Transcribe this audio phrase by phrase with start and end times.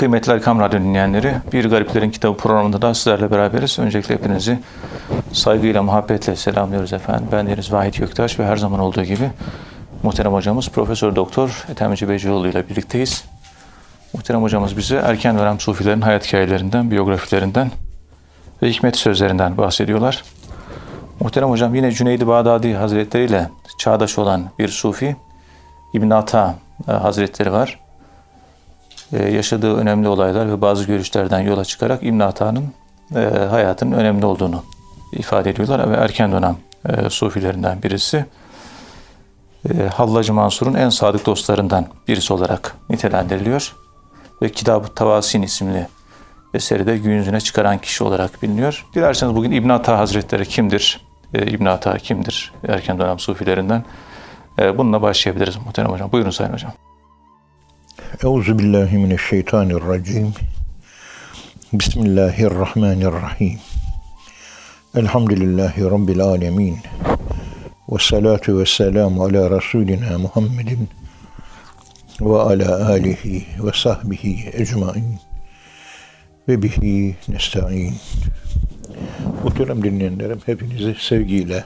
[0.00, 3.78] Kıymetli Erkam Radyo dinleyenleri, Bir Gariplerin Kitabı programında da sizlerle beraberiz.
[3.78, 4.58] Öncelikle hepinizi
[5.32, 7.28] saygıyla, muhabbetle selamlıyoruz efendim.
[7.32, 9.30] Ben Deniz Vahit Göktaş ve her zaman olduğu gibi
[10.02, 13.24] muhterem hocamız Profesör Doktor Ethem Becioğlu ile birlikteyiz.
[14.12, 17.70] Muhterem hocamız bize erken dönem sufilerin hayat hikayelerinden, biyografilerinden
[18.62, 20.24] ve hikmet sözlerinden bahsediyorlar.
[21.20, 23.48] Muhterem hocam yine Cüneydi Bağdadi Hazretleri ile
[23.78, 25.16] çağdaş olan bir sufi
[25.94, 26.54] İbn Ata
[26.86, 27.89] Hazretleri var.
[29.12, 32.72] Ee, yaşadığı önemli olaylar ve bazı görüşlerden yola çıkarak İbn Ata'nın
[33.16, 34.62] e, hayatının önemli olduğunu
[35.12, 36.56] ifade ediyorlar ve erken dönem
[36.88, 38.24] e, sufilerinden birisi.
[39.70, 43.76] E, Hallacı Mansur'un en sadık dostlarından birisi olarak nitelendiriliyor
[44.42, 45.86] ve Kitab-ı Tavasin isimli
[46.54, 48.86] eseri de gün yüzüne çıkaran kişi olarak biliniyor.
[48.94, 51.00] Dilerseniz bugün İbn Ata Hazretleri kimdir?
[51.34, 52.52] E, İbn Ata kimdir?
[52.68, 53.84] Erken dönem sufilerinden.
[54.58, 56.12] E, bununla başlayabiliriz muhterem hocam.
[56.12, 56.72] Buyurun Sayın Hocam.
[58.24, 60.34] Euzu billahi mineşşeytanirracim.
[61.72, 63.58] Bismillahirrahmanirrahim.
[64.94, 66.78] Elhamdülillahi rabbil alamin.
[67.88, 70.88] Ve salatu ve selamu ala Resulina Muhammedin
[72.20, 75.18] ve ala alihi ve sahbihi ecmain
[76.48, 77.94] ve bihi nesta'in.
[79.44, 81.64] Muhterem dinleyenlerim hepinizi sevgiyle,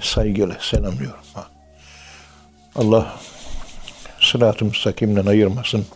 [0.00, 1.20] saygıyla selamlıyorum.
[2.76, 3.16] Allah
[4.34, 5.86] sırat-ı müstakimden ayırmasın.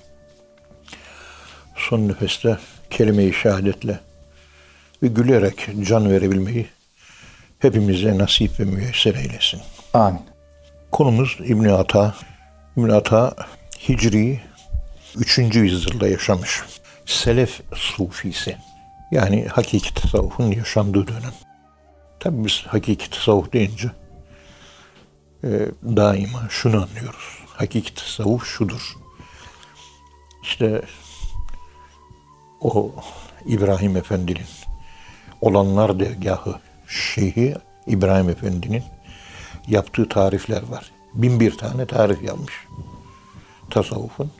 [1.77, 2.58] Son nefeste
[2.91, 4.00] kelime-i şehadetle
[5.03, 6.67] ve gülerek can verebilmeyi
[7.58, 9.61] hepimize nasip ve müyesser eylesin.
[9.95, 10.20] Amin.
[10.92, 12.14] Konumuz İbn Ata.
[12.77, 13.34] İbn Ata
[13.89, 14.41] Hicri
[15.17, 15.39] 3.
[15.39, 16.62] yüzyılda yaşamış.
[17.06, 18.56] Selef sufisi.
[19.11, 21.34] Yani hakiki tasavvufun yaşandığı dönem.
[22.20, 23.91] Tabi biz hakiki tasavvuf deyince
[25.45, 25.48] e,
[25.97, 27.38] daima şunu anlıyoruz.
[27.59, 28.97] Hakiki tasavvuf şudur.
[30.42, 30.83] İşte
[32.61, 32.92] o
[33.47, 34.47] İbrahim Efendi'nin
[35.41, 38.83] olanlar dergahı Şeyhi İbrahim Efendi'nin
[39.69, 40.91] yaptığı tarifler var.
[41.14, 42.55] Bin bir tane tarif yapmış.
[43.70, 44.30] Tasavvufun.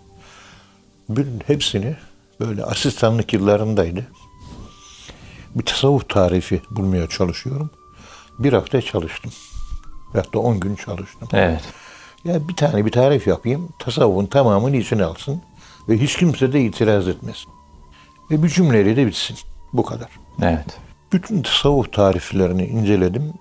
[1.09, 1.97] Bütün hepsini
[2.41, 4.06] böyle asistanlık yıllarındaydı.
[5.55, 7.71] Bir tasavvuf tarifi bulmaya çalışıyorum.
[8.39, 9.33] Bir hafta çalıştım.
[10.12, 11.29] Hatta on gün çalıştım.
[11.33, 11.62] Evet.
[12.28, 15.43] Ya bir tane bir tarif yapayım, tasavvufun tamamını içine alsın
[15.89, 17.53] ve hiç kimse de itiraz etmesin.
[18.31, 19.37] Ve bir cümleyle de bitsin.
[19.72, 20.09] Bu kadar.
[20.43, 20.78] Evet.
[21.12, 23.33] Bütün tasavvuf tariflerini inceledim.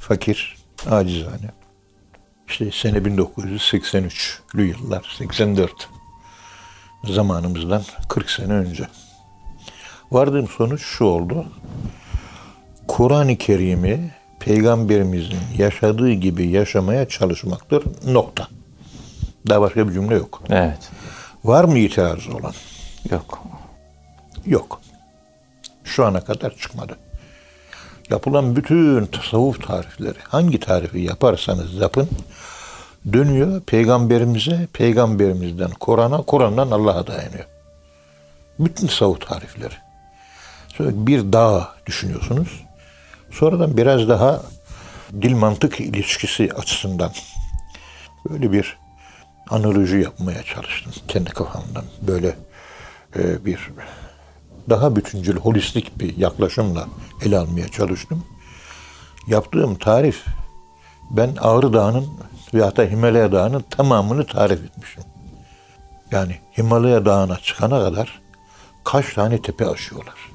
[0.00, 0.56] Fakir,
[0.90, 1.50] acizane.
[2.48, 5.88] İşte sene 1983'lü yıllar, 84
[7.04, 8.88] zamanımızdan 40 sene önce.
[10.10, 11.46] Vardığım sonuç şu oldu.
[12.88, 14.10] Kur'an-ı Kerim'i
[14.46, 17.84] peygamberimizin yaşadığı gibi yaşamaya çalışmaktır.
[18.06, 18.48] Nokta.
[19.48, 20.42] Daha başka bir cümle yok.
[20.50, 20.90] Evet.
[21.44, 22.52] Var mı itiraz olan?
[23.10, 23.38] Yok.
[24.46, 24.80] Yok.
[25.84, 26.96] Şu ana kadar çıkmadı.
[28.10, 32.08] Yapılan bütün tasavvuf tarifleri, hangi tarifi yaparsanız yapın,
[33.12, 37.46] dönüyor peygamberimize, peygamberimizden Kur'an'a, Kur'an'dan Allah'a dayanıyor.
[38.58, 39.74] Bütün tasavvuf tarifleri.
[40.68, 42.65] Sonra bir dağ düşünüyorsunuz.
[43.38, 44.42] Sonradan biraz daha
[45.22, 47.12] dil mantık ilişkisi açısından
[48.30, 48.78] böyle bir
[49.50, 51.84] analoji yapmaya çalıştım kendi kafamdan.
[52.02, 52.36] Böyle
[53.16, 53.70] e, bir
[54.70, 56.88] daha bütüncül, holistik bir yaklaşımla
[57.24, 58.24] ele almaya çalıştım.
[59.26, 60.24] Yaptığım tarif
[61.10, 62.06] ben Ağrı Dağı'nın
[62.54, 65.04] ve hatta Himalaya Dağı'nın tamamını tarif etmişim.
[66.10, 68.22] Yani Himalaya Dağı'na çıkana kadar
[68.84, 70.25] kaç tane tepe aşıyorlar.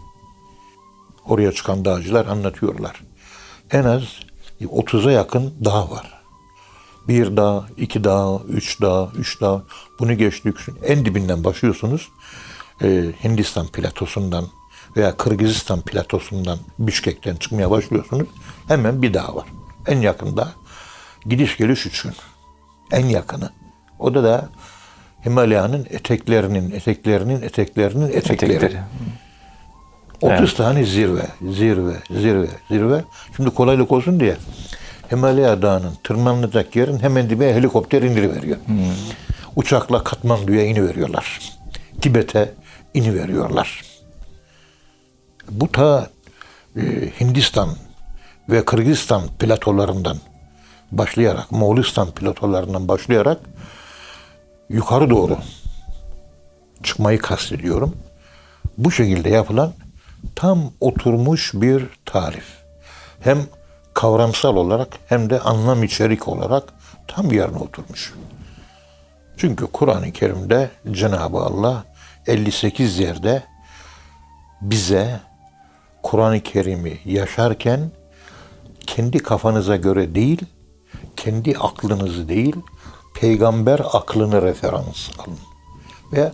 [1.26, 3.02] Oraya çıkan dağcılar anlatıyorlar.
[3.72, 4.04] En az
[4.62, 6.22] 30'a yakın dağ var.
[7.08, 9.64] Bir dağ, iki dağ, üç dağ, üç dağ.
[10.00, 10.56] Bunu geçtik.
[10.84, 12.09] En dibinden başlıyorsunuz.
[12.84, 14.46] Ee, Hindistan platosundan
[14.98, 18.28] veya Kırgızistan platosundan, Bişkek'ten çıkmaya başlıyorsunuz.
[18.68, 19.46] Hemen bir dağ var.
[19.88, 20.52] En yakında
[21.26, 22.14] gidiş geliş üç gün.
[22.92, 23.50] En yakını.
[24.00, 24.50] O da da
[25.26, 28.53] Himalaya'nın eteklerinin, eteklerinin, eteklerinin etekleri.
[28.53, 28.79] Etekleri.
[30.22, 30.58] 30 Evet.
[30.58, 33.03] tane zirve, zirve, zirve, zirve.
[33.35, 34.38] Şimdi kolaylık olsun diye
[35.12, 38.58] Himalaya Dağı'nın tırmanılacak yerin hemen dibe helikopter indiriveriyor.
[39.56, 41.40] Uçakla Katmandu'ya iniveriyorlar.
[42.02, 42.53] Tibet'e
[42.94, 43.82] iniveriyorlar.
[45.50, 46.09] Bu ta
[46.76, 46.82] e,
[47.22, 47.70] Hindistan
[48.50, 50.17] ve Kırgızistan platolarından
[50.91, 53.40] başlayarak, Moğolistan platolarından başlayarak
[54.70, 55.38] yukarı doğru
[56.84, 57.96] çıkmayı kastediyorum.
[58.78, 59.74] Bu şekilde yapılan
[60.35, 62.46] tam oturmuş bir tarif.
[63.20, 63.38] Hem
[63.94, 66.73] kavramsal olarak hem de anlam içerik olarak
[67.08, 68.14] tam yerine oturmuş.
[69.38, 71.84] Çünkü Kur'an-ı Kerim'de Cenab-ı Allah
[72.28, 73.44] 58 yerde
[74.62, 75.20] bize
[76.03, 77.91] Kur'an-ı Kerim'i yaşarken
[78.88, 80.41] kendi kafanıza göre değil,
[81.17, 82.56] kendi aklınızı değil,
[83.16, 85.40] peygamber aklını referans alın.
[86.14, 86.32] Ve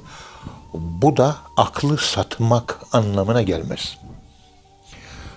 [0.73, 3.97] bu da aklı satmak anlamına gelmez.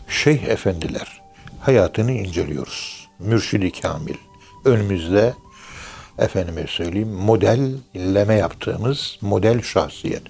[0.09, 1.21] Şeyh efendiler
[1.61, 3.09] hayatını inceliyoruz.
[3.19, 4.15] Mürşidi Kamil.
[4.65, 5.35] Önümüzde
[6.19, 10.23] efendime söyleyeyim modelleme yaptığımız model şahsiyet.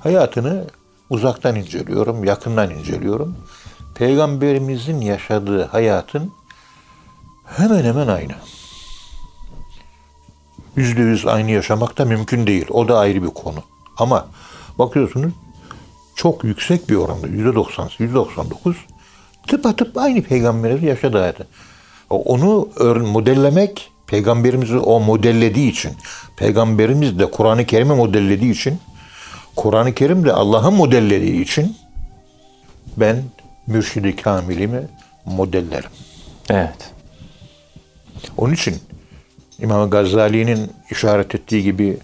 [0.00, 0.66] Hayatını
[1.10, 3.36] uzaktan inceliyorum, yakından inceliyorum.
[3.94, 6.32] Peygamberimizin yaşadığı hayatın
[7.44, 8.32] hemen hemen aynı.
[10.76, 12.66] Yüzde yüz aynı yaşamak da mümkün değil.
[12.70, 13.62] O da ayrı bir konu.
[13.98, 14.28] Ama
[14.78, 15.32] bakıyorsunuz
[16.16, 18.76] çok yüksek bir oranda yüzde doksan, yüzde doksan dokuz
[19.48, 21.46] tıpatıp aynı peygamberimiz yaşadığı hayatı.
[22.10, 22.68] Onu
[23.12, 25.92] modellemek peygamberimizi o modellediği için,
[26.36, 28.78] peygamberimiz de Kur'an-ı Kerim'i modellediği için,
[29.56, 31.76] Kur'an-ı Kerim de Allah'ın modellediği için
[32.96, 33.22] ben
[33.66, 34.88] mürşidi kamilimi
[35.24, 35.90] modellerim.
[36.50, 36.90] Evet.
[38.36, 38.76] Onun için
[39.58, 41.98] İmam Gazali'nin işaret ettiği gibi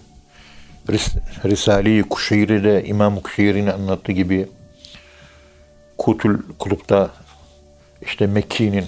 [1.45, 4.49] Risale-i Kuşeyri'de İmam Kuşeyri'nin anlattığı gibi
[5.97, 7.07] Kutul Kulüp'te
[8.01, 8.85] işte Mekki'nin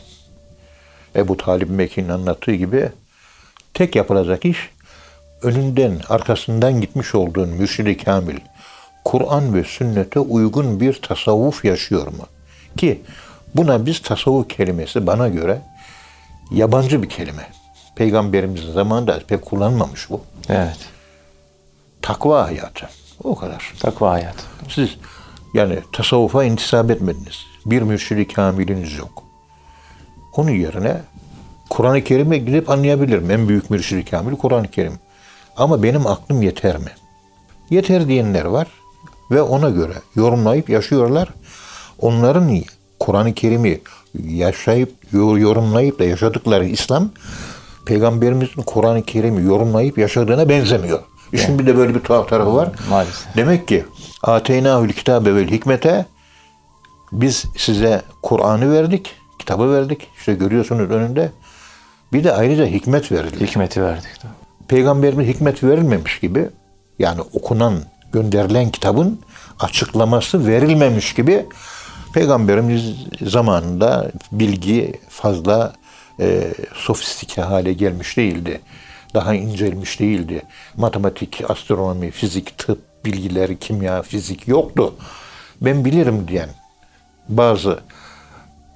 [1.15, 2.89] Ebu Talib Mekki'nin anlattığı gibi
[3.73, 4.69] tek yapılacak iş
[5.41, 8.37] önünden arkasından gitmiş olduğun mürşidi kamil
[9.05, 12.27] Kur'an ve sünnete uygun bir tasavvuf yaşıyor mu?
[12.77, 13.01] Ki
[13.55, 15.61] buna biz tasavvuf kelimesi bana göre
[16.51, 17.47] yabancı bir kelime.
[17.95, 20.21] Peygamberimizin zamanında pek kullanmamış bu.
[20.49, 20.92] Evet.
[22.03, 22.89] Takva hayatı.
[23.23, 23.73] O kadar.
[23.79, 24.43] Takva hayatı.
[24.69, 24.89] Siz
[25.53, 27.45] yani tasavvufa intisap etmediniz.
[27.65, 29.23] Bir mürşidi kamiliniz yok.
[30.33, 31.01] Onun yerine
[31.69, 33.31] Kur'an-ı Kerim'e gidip anlayabilirim.
[33.31, 34.93] En büyük mürşidi kamil Kur'an-ı Kerim.
[35.57, 36.91] Ama benim aklım yeter mi?
[37.69, 38.67] Yeter diyenler var
[39.31, 41.29] ve ona göre yorumlayıp yaşıyorlar.
[41.99, 42.61] Onların
[42.99, 43.81] Kur'an-ı Kerim'i
[44.23, 47.09] yaşayıp yorumlayıp da yaşadıkları İslam
[47.85, 50.99] Peygamberimizin Kur'an-ı Kerim'i yorumlayıp yaşadığına benzemiyor.
[51.33, 52.69] İşin bir de böyle bir tuhaf tarafı var.
[52.89, 53.35] Maalesef.
[53.35, 53.85] Demek ki
[54.23, 56.05] Ateynâhül kitabe vel hikmete
[57.11, 60.07] biz size Kur'an'ı verdik, kitabı verdik.
[60.17, 61.31] İşte görüyorsunuz önünde.
[62.13, 63.47] Bir de ayrıca hikmet verildi.
[63.47, 64.11] Hikmeti verdik.
[64.67, 66.49] Peygamberimiz hikmet verilmemiş gibi
[66.99, 67.79] yani okunan,
[68.13, 69.19] gönderilen kitabın
[69.59, 71.45] açıklaması verilmemiş gibi
[72.13, 75.73] Peygamberimiz zamanında bilgi fazla
[76.19, 78.61] e, sofistike hale gelmiş değildi.
[79.13, 80.41] Daha incelmiş değildi.
[80.77, 84.95] Matematik, astronomi, fizik, tıp bilgileri, kimya, fizik yoktu.
[85.61, 86.49] Ben bilirim diyen
[87.29, 87.79] bazı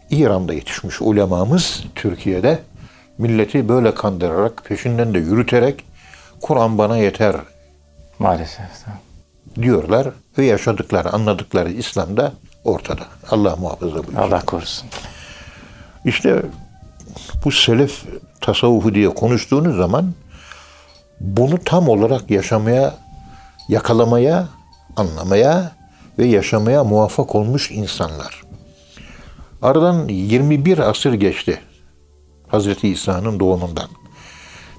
[0.09, 2.59] İran'da yetişmiş ulemamız Türkiye'de
[3.17, 5.83] milleti böyle kandırarak, peşinden de yürüterek
[6.41, 7.35] Kur'an bana yeter
[8.19, 8.65] Maalesef.
[9.55, 10.07] diyorlar
[10.37, 13.01] ve yaşadıkları, anladıkları İslam'da ortada.
[13.31, 14.15] Allah muhafaza buyursun.
[14.15, 14.89] Allah korusun.
[16.05, 16.41] İşte
[17.45, 18.03] bu selef
[18.41, 20.13] tasavvufu diye konuştuğunuz zaman
[21.19, 22.95] bunu tam olarak yaşamaya,
[23.69, 24.47] yakalamaya,
[24.95, 25.71] anlamaya
[26.19, 28.43] ve yaşamaya muvaffak olmuş insanlar.
[29.61, 31.59] Aradan 21 asır geçti
[32.47, 33.89] Hazreti İsa'nın doğumundan.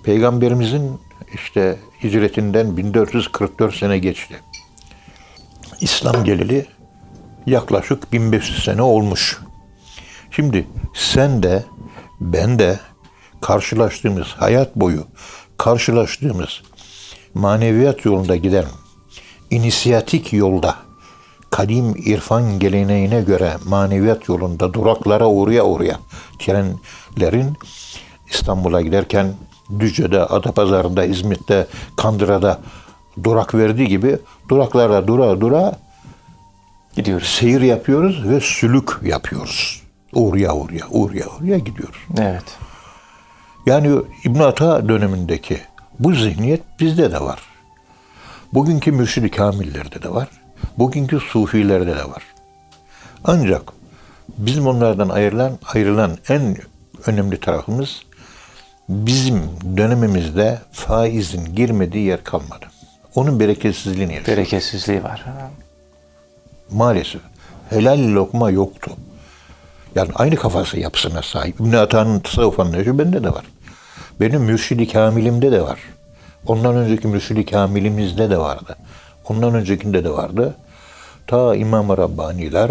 [0.04, 1.00] Peygamberimizin
[1.34, 4.40] işte hicretinden 1444 sene geçti.
[5.80, 6.66] İslam geleli
[7.46, 9.40] yaklaşık 1500 sene olmuş.
[10.30, 11.64] Şimdi sen de
[12.20, 12.80] ben de
[13.40, 15.06] karşılaştığımız hayat boyu
[15.58, 16.62] karşılaştığımız
[17.34, 18.64] maneviyat yolunda giden
[19.50, 20.74] inisiyatik yolda
[21.50, 25.98] kadim irfan geleneğine göre maneviyat yolunda duraklara uğraya uğraya
[26.38, 27.56] trenlerin
[28.30, 29.34] İstanbul'a giderken
[29.78, 32.60] Düzce'de, Adapazarı'nda, İzmit'te, Kandıra'da
[33.24, 35.78] durak verdiği gibi duraklarda dura dura
[36.96, 37.28] Gidiyoruz.
[37.28, 39.82] seyir yapıyoruz ve sülük yapıyoruz.
[40.12, 41.98] Uğraya uğraya, uğraya uğraya gidiyoruz.
[42.18, 42.44] Evet.
[43.68, 45.58] Yani İbn Ata dönemindeki
[45.98, 47.38] bu zihniyet bizde de var.
[48.54, 50.28] Bugünkü mürşid-i kamillerde de var.
[50.78, 52.22] Bugünkü sufilerde de var.
[53.24, 53.62] Ancak
[54.38, 56.56] bizim onlardan ayrılan ayrılan en
[57.06, 58.02] önemli tarafımız
[58.88, 59.42] bizim
[59.76, 62.66] dönemimizde faizin girmediği yer kalmadı.
[63.14, 64.36] Onun bereketsizliğini yaşıyoruz.
[64.36, 65.24] Bereketsizliği var.
[66.70, 67.20] Maalesef.
[67.70, 68.90] Helal lokma yoktu.
[69.94, 71.60] Yani aynı kafası yapısına sahip.
[71.60, 73.44] İbn Ata'nın tasavvuf anlayışı bende de var.
[74.20, 75.78] Benim mürşidi kamilimde de var.
[76.46, 78.76] Ondan önceki mürşidi kamilimizde de vardı.
[79.28, 80.54] Ondan öncekinde de vardı.
[81.26, 82.70] Ta İmam-ı Rabbaniler,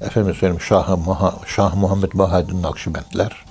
[0.00, 3.44] efendim söyleyeyim Şah, Muha, Şah Muhammed Bahaddin Nakşibendler,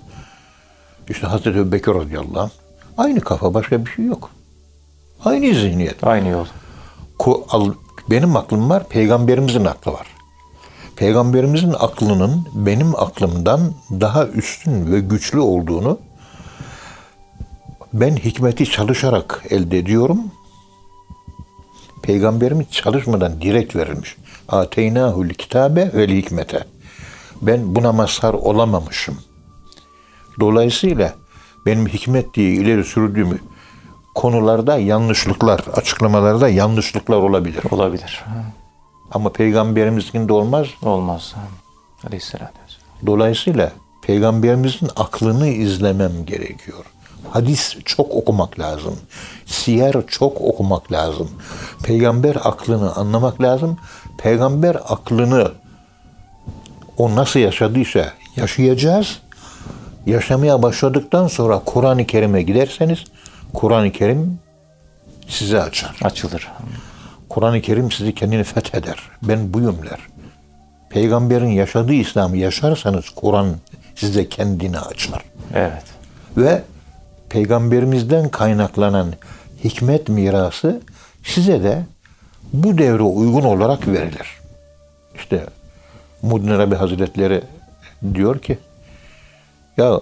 [1.09, 2.49] işte Hazreti Ebubekir radıyallahu anh.
[2.97, 4.29] Aynı kafa, başka bir şey yok.
[5.25, 6.03] Aynı zihniyet.
[6.03, 6.45] Aynı yol.
[8.09, 10.07] Benim aklım var, peygamberimizin aklı var.
[10.95, 15.99] Peygamberimizin aklının benim aklımdan daha üstün ve güçlü olduğunu
[17.93, 20.19] ben hikmeti çalışarak elde ediyorum.
[22.03, 24.15] Peygamberimiz çalışmadan direkt verilmiş.
[24.47, 26.65] Ateynahul kitabe vel hikmete.
[27.41, 29.17] Ben buna mazhar olamamışım.
[30.39, 31.13] Dolayısıyla
[31.65, 33.39] benim hikmet diye ileri sürdüğüm
[34.15, 37.63] konularda yanlışlıklar, açıklamalarda yanlışlıklar olabilir.
[37.71, 38.25] Olabilir.
[39.11, 40.67] Ama peygamberimizin de olmaz.
[40.83, 41.35] Olmaz.
[42.07, 43.05] Aleyhisselatü vesselam.
[43.05, 46.85] Dolayısıyla peygamberimizin aklını izlemem gerekiyor.
[47.29, 48.99] Hadis çok okumak lazım.
[49.45, 51.29] Siyer çok okumak lazım.
[51.83, 53.77] Peygamber aklını anlamak lazım.
[54.17, 55.51] Peygamber aklını
[56.97, 59.19] o nasıl yaşadıysa yaşayacağız.
[60.05, 63.03] Yaşamaya başladıktan sonra Kur'an-ı Kerim'e giderseniz
[63.53, 64.39] Kur'an-ı Kerim
[65.27, 65.95] size açar.
[66.03, 66.51] Açılır.
[67.29, 68.97] Kur'an-ı Kerim sizi kendini fetheder.
[69.23, 69.99] Ben buyum der.
[70.89, 73.55] Peygamberin yaşadığı İslam'ı yaşarsanız Kur'an
[73.95, 75.21] size kendini açar.
[75.53, 75.83] Evet.
[76.37, 76.63] Ve
[77.29, 79.13] peygamberimizden kaynaklanan
[79.63, 80.81] hikmet mirası
[81.23, 81.85] size de
[82.53, 84.27] bu devre uygun olarak verilir.
[85.15, 85.45] İşte
[86.21, 87.43] Muddin Arabi Hazretleri
[88.13, 88.57] diyor ki
[89.77, 90.01] ya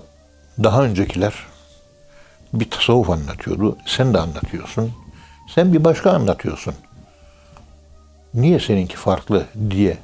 [0.64, 1.34] daha öncekiler
[2.54, 3.78] bir tasavvuf anlatıyordu.
[3.86, 4.92] Sen de anlatıyorsun.
[5.56, 6.74] Sen bir başka anlatıyorsun.
[8.34, 9.98] Niye seninki farklı diye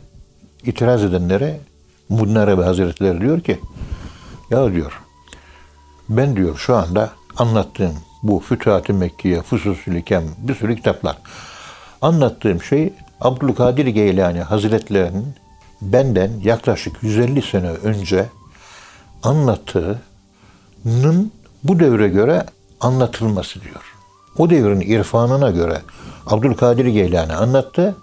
[0.63, 1.59] itiraz edenlere
[2.09, 3.59] Muddin Arabi Hazretleri diyor ki
[4.49, 5.01] ya diyor
[6.17, 11.17] ben diyor şu anda anlattığım bu Fütuhat-ı Mekke'ye, Fusus-ül Hikem, bir sürü kitaplar.
[12.01, 15.35] Anlattığım şey Abdülkadir Geylani Hazretlerinin
[15.81, 18.25] benden yaklaşık 150 sene önce
[19.23, 20.01] anlattığının
[21.63, 22.45] bu devre göre
[22.81, 23.95] anlatılması diyor.
[24.37, 25.81] O devrin irfanına göre
[26.27, 27.95] Abdülkadir Geylani anlattı.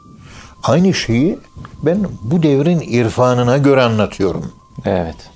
[0.62, 1.38] Aynı şeyi
[1.82, 4.52] ben bu devrin irfanına göre anlatıyorum.
[4.84, 5.30] Evet.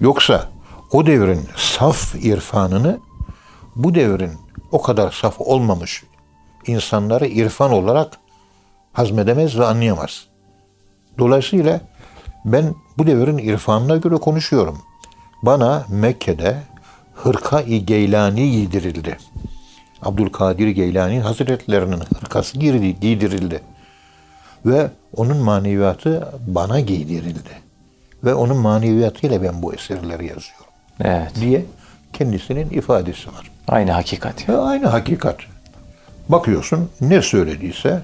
[0.00, 0.48] Yoksa
[0.92, 2.98] o devrin saf irfanını
[3.76, 4.32] bu devrin
[4.72, 6.04] o kadar saf olmamış
[6.66, 8.18] insanları irfan olarak
[8.92, 10.26] hazmedemez ve anlayamaz.
[11.18, 11.80] Dolayısıyla
[12.44, 14.78] ben bu devrin irfanına göre konuşuyorum.
[15.42, 16.56] Bana Mekke'de
[17.14, 19.18] hırka-i Geylani giydirildi.
[20.02, 23.60] Abdülkadir Geylani Hazretlerinin hırkası girdi, giydirildi.
[24.66, 27.62] Ve onun maneviyatı bana giydirildi.
[28.24, 30.57] Ve onun maneviyatıyla ben bu eserleri yazıyorum
[31.00, 31.34] Evet.
[31.34, 31.64] diye
[32.12, 33.50] kendisinin ifadesi var.
[33.68, 34.48] Aynı hakikat.
[34.48, 35.36] Ve aynı hakikat.
[36.28, 38.02] Bakıyorsun ne söylediyse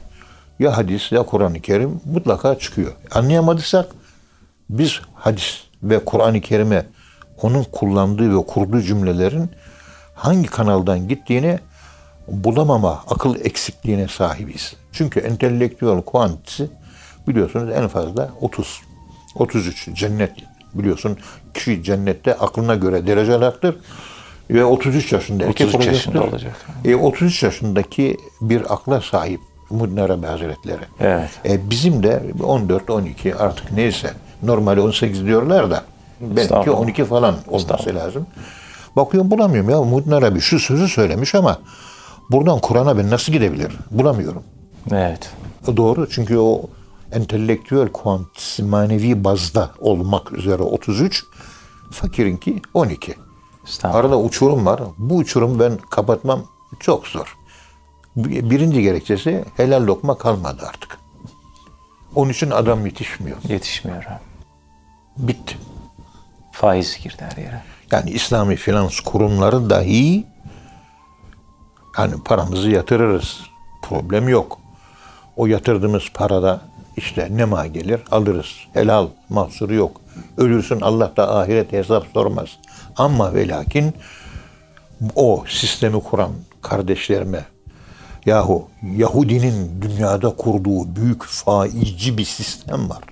[0.58, 2.92] ya hadis ya Kur'an-ı Kerim mutlaka çıkıyor.
[3.10, 3.86] Anlayamadıysak
[4.70, 6.86] biz hadis ve Kur'an-ı Kerim'e
[7.42, 9.50] onun kullandığı ve kurduğu cümlelerin
[10.14, 11.58] hangi kanaldan gittiğini
[12.28, 14.76] bulamama akıl eksikliğine sahibiz.
[14.92, 16.68] Çünkü entelektüel kuantisi
[17.28, 18.80] biliyorsunuz en fazla 30.
[19.34, 20.32] 33 cennet
[20.74, 21.18] biliyorsun
[21.54, 23.76] kişi cennette aklına göre derecelerdir
[24.50, 26.56] ve 33 yaşında erkek 33 yaşında olacak.
[26.84, 29.40] E, 33 yaşındaki bir akla sahip
[29.70, 30.82] Muddin Arabi Hazretleri.
[31.00, 31.30] Evet.
[31.44, 34.10] E, bizim de 14, 12 artık neyse
[34.42, 35.82] normali 18 diyorlar da
[36.20, 36.80] belki Estağfurullah.
[36.80, 38.26] 12 falan olması lazım.
[38.96, 41.58] Bakıyorum bulamıyorum ya Muddin Arabi şu sözü söylemiş ama
[42.30, 43.72] buradan Kur'an'a ben nasıl gidebilirim?
[43.90, 44.42] Bulamıyorum.
[44.92, 45.30] Evet.
[45.76, 46.62] Doğru çünkü o
[47.14, 51.24] entelektüel kuantisi manevi bazda olmak üzere 33,
[51.90, 53.14] fakirinki 12.
[53.66, 54.04] Estağfurullah.
[54.04, 54.80] Arada uçurum var.
[54.98, 56.42] Bu uçurumu ben kapatmam
[56.80, 57.38] çok zor.
[58.16, 60.98] Birinci gerekçesi helal lokma kalmadı artık.
[62.14, 63.36] Onun için adam yetişmiyor.
[63.48, 64.04] Yetişmiyor.
[65.16, 65.58] Bitti.
[66.52, 67.62] Faiz girdi her yere.
[67.90, 70.26] Yani İslami finans kurumları dahi
[71.98, 73.40] yani paramızı yatırırız.
[73.82, 74.58] Problem yok.
[75.36, 76.60] O yatırdığımız parada
[76.96, 78.46] işte nema gelir alırız.
[78.72, 80.00] Helal mahsuru yok.
[80.36, 82.48] Ölürsün Allah da ahiret hesap sormaz.
[82.96, 83.94] Ama ve lakin
[85.14, 86.30] o sistemi kuran
[86.62, 87.44] kardeşlerime
[88.26, 93.02] yahu Yahudinin dünyada kurduğu büyük faizci bir sistem var.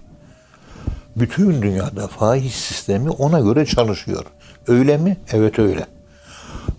[1.17, 4.25] Bütün dünyada faiz sistemi ona göre çalışıyor.
[4.67, 5.17] Öyle mi?
[5.33, 5.87] Evet öyle.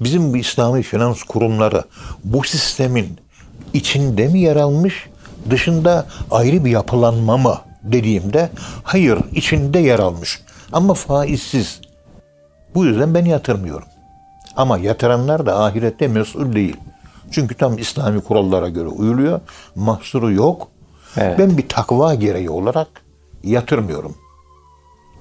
[0.01, 1.83] Bizim bu İslami finans kurumları
[2.23, 3.19] bu sistemin
[3.73, 5.09] içinde mi yer almış,
[5.49, 8.49] dışında ayrı bir yapılanma mı dediğimde
[8.83, 11.81] hayır içinde yer almış ama faizsiz.
[12.75, 13.87] Bu yüzden ben yatırmıyorum.
[14.55, 16.77] Ama yatıranlar da ahirette mesul değil.
[17.31, 19.41] Çünkü tam İslami kurallara göre uyuluyor.
[19.75, 20.67] Mahsuru yok.
[21.17, 21.39] Evet.
[21.39, 22.87] Ben bir takva gereği olarak
[23.43, 24.15] yatırmıyorum.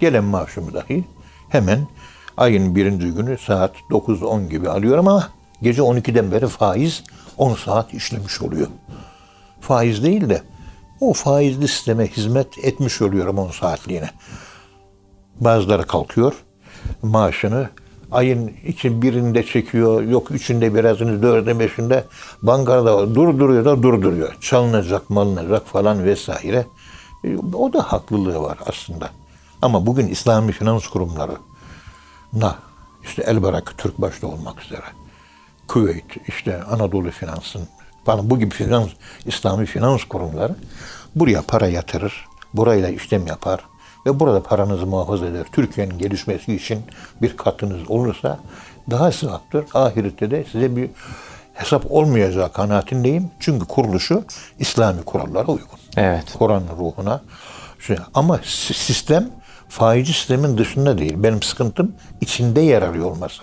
[0.01, 1.05] Gelen maaşımı dahi
[1.49, 1.89] hemen
[2.37, 5.29] ayın birinci günü saat 9-10 gibi alıyorum ama
[5.63, 7.03] gece 12'den beri faiz
[7.39, 8.67] 10 saat işlemiş oluyor.
[9.63, 10.43] Faiz değil de
[11.01, 14.11] o faizli sisteme hizmet etmiş oluyorum 10 saatliğine.
[15.41, 16.35] Bazıları kalkıyor
[17.03, 17.69] maaşını
[18.13, 22.05] ayın için birinde çekiyor, yok üçünde birazını, dördünde, beşinde
[22.43, 24.37] bankada durduruyor da durduruyor.
[24.41, 26.67] Çalınacak, malınacak falan vesaire.
[27.25, 29.11] E, O da haklılığı var aslında.
[29.63, 31.37] Ama bugün İslami finans kurumları
[32.33, 32.59] na
[33.03, 34.85] işte Elbarak Türk başta olmak üzere
[35.69, 37.69] Kuveyt, işte Anadolu Finans'ın
[38.05, 38.89] falan bu gibi finans,
[39.27, 40.55] İslami finans kurumları
[41.15, 43.61] buraya para yatırır, burayla işlem yapar
[44.07, 45.45] ve burada paranızı muhafaza eder.
[45.53, 46.83] Türkiye'nin gelişmesi için
[47.23, 48.39] bir katkınız olursa
[48.91, 49.65] daha sevaptır.
[49.75, 50.91] Ahirette de size bir
[51.55, 53.31] hesap olmayacağı kanaatindeyim.
[53.41, 54.25] Çünkü kuruluşu
[54.59, 55.79] İslami kurallara uygun.
[55.97, 56.25] Evet.
[56.39, 57.23] Kur'an ruhuna.
[58.15, 59.31] Ama si- sistem
[59.69, 61.15] faizi sistemin dışında değil.
[61.17, 63.43] Benim sıkıntım içinde yer arıyor olması.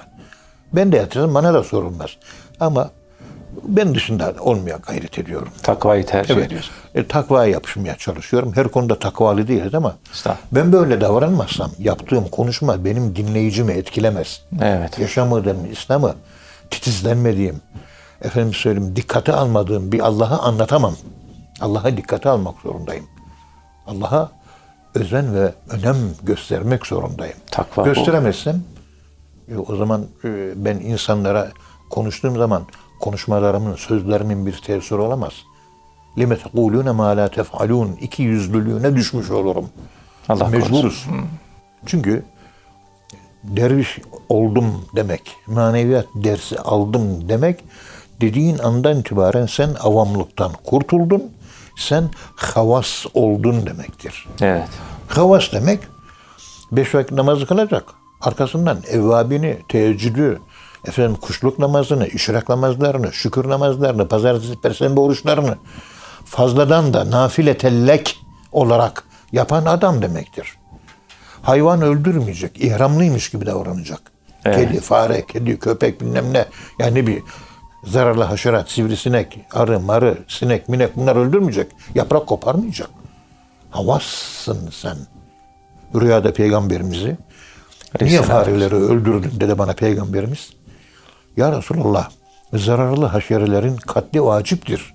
[0.73, 2.09] Ben de yatırsam bana da sorulmaz.
[2.59, 2.89] Ama
[3.63, 5.50] ben dışında olmaya gayret ediyorum.
[5.63, 6.46] Takvayı tercih Evet.
[6.46, 6.74] ediyorsun.
[6.96, 8.51] E, takvaya yapışmaya çalışıyorum.
[8.56, 9.96] Her konuda takvalı değiliz ama
[10.51, 14.41] ben böyle davranmazsam yaptığım konuşma benim dinleyicimi etkilemez.
[14.62, 15.00] Evet.
[15.00, 16.15] Yaşamadığım İslam'ı
[16.72, 17.62] titizlenmediğim,
[18.22, 20.96] efendim söyleyeyim dikkate almadığım bir Allah'ı anlatamam.
[21.62, 23.06] Allah'a dikkate almak zorundayım.
[23.88, 24.32] Allah'a
[24.96, 27.36] özen ve önem göstermek zorundayım.
[27.51, 27.84] Takva.
[27.84, 28.63] Gösteremezsem
[29.51, 31.51] e, o zaman e, ben insanlara
[31.89, 32.63] konuştuğum zaman
[33.00, 35.32] konuşmalarımın, sözlerimin bir tesiri olamaz.
[36.16, 39.68] لِمَ تَقُولُونَ مَا لَا تَفْعَلُونَ İki yüzlülüğüne düşmüş olurum.
[40.28, 41.06] Allah Mecburuz.
[41.87, 42.25] Çünkü
[43.44, 47.64] derviş oldum demek, maneviyat dersi aldım demek
[48.20, 51.32] dediğin andan itibaren sen avamlıktan kurtuldun,
[51.76, 54.28] sen havas oldun demektir.
[54.40, 54.68] Evet.
[55.08, 55.80] Havas demek
[56.73, 57.84] beş vakit namazı kılacak.
[58.20, 60.40] Arkasından evvabini, teheccüdü,
[60.88, 65.57] efendim kuşluk namazını, işrak namazlarını, şükür namazlarını, pazartesi, perşembe oruçlarını
[66.25, 68.17] fazladan da nafile tellek
[68.51, 70.53] olarak yapan adam demektir.
[71.42, 74.01] Hayvan öldürmeyecek, ihramlıymış gibi davranacak.
[74.46, 74.57] Evet.
[74.57, 76.46] Kedi, fare, kedi, köpek bilmem ne.
[76.79, 77.24] Yani bir
[77.83, 81.72] zararlı haşerat, sivrisinek, arı, marı, sinek, minek bunlar öldürmeyecek.
[81.96, 82.89] Yaprak koparmayacak.
[83.70, 84.98] Havassın sen.
[85.96, 87.18] Rüyada peygamberimizi
[88.01, 90.50] niye fareleri öldürdün dedi bana peygamberimiz.
[91.39, 92.09] Ya Resulallah
[92.53, 94.93] zararlı haşerelerin katli vaciptir.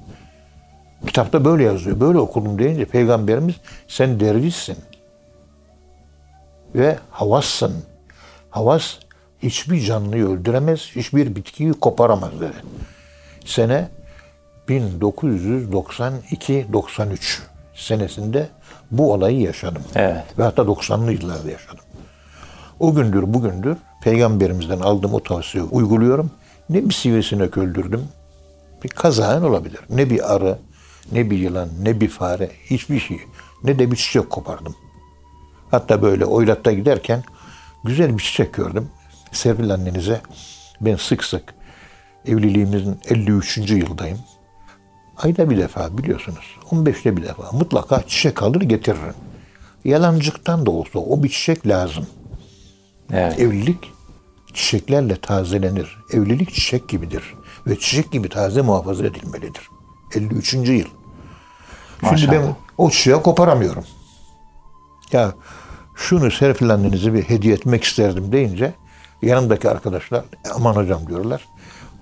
[1.06, 2.00] Kitapta böyle yazıyor.
[2.00, 3.54] Böyle okudum deyince peygamberimiz
[3.88, 4.76] sen dervişsin.
[6.74, 7.84] Ve havassın.
[8.50, 8.94] Havas
[9.42, 12.56] hiçbir canlıyı öldüremez, hiçbir bitkiyi koparamaz dedi.
[13.44, 13.88] Sene
[14.68, 17.38] 1992-93
[17.74, 18.48] senesinde
[18.90, 19.82] bu olayı yaşadım.
[19.94, 20.24] Evet.
[20.38, 21.84] Ve hatta 90'lı yıllarda yaşadım.
[22.80, 26.30] O gündür bugündür peygamberimizden aldığım o tavsiyeyi uyguluyorum.
[26.70, 28.08] Ne bir sivrisinek öldürdüm,
[28.84, 29.80] bir kazayan olabilir.
[29.90, 30.58] Ne bir arı,
[31.12, 33.20] ne bir yılan, ne bir fare, hiçbir şey.
[33.64, 34.74] Ne de bir çiçek kopardım.
[35.70, 37.22] Hatta böyle oylatta giderken
[37.84, 38.88] güzel bir çiçek gördüm.
[39.32, 40.20] Serpil annenize
[40.80, 41.54] ben sık sık
[42.26, 43.58] evliliğimizin 53.
[43.58, 44.18] yıldayım.
[45.16, 46.56] Ayda bir defa biliyorsunuz.
[46.70, 49.14] 15'te bir defa mutlaka çiçek alır getiririm.
[49.84, 52.06] Yalancıktan da olsa o bir çiçek lazım.
[53.12, 53.40] Evet.
[53.40, 53.93] Evlilik
[54.54, 55.98] çiçeklerle tazelenir.
[56.10, 57.34] Evlilik çiçek gibidir.
[57.66, 59.68] Ve çiçek gibi taze muhafaza edilmelidir.
[60.14, 60.54] 53.
[60.54, 60.64] yıl.
[60.64, 60.86] Şimdi
[62.02, 62.32] Maşallah.
[62.32, 63.84] ben o çiçeği koparamıyorum.
[65.12, 65.32] Ya
[65.94, 68.74] şunu Serpil annenize bir hediye etmek isterdim deyince
[69.22, 71.48] yanımdaki arkadaşlar aman hocam diyorlar.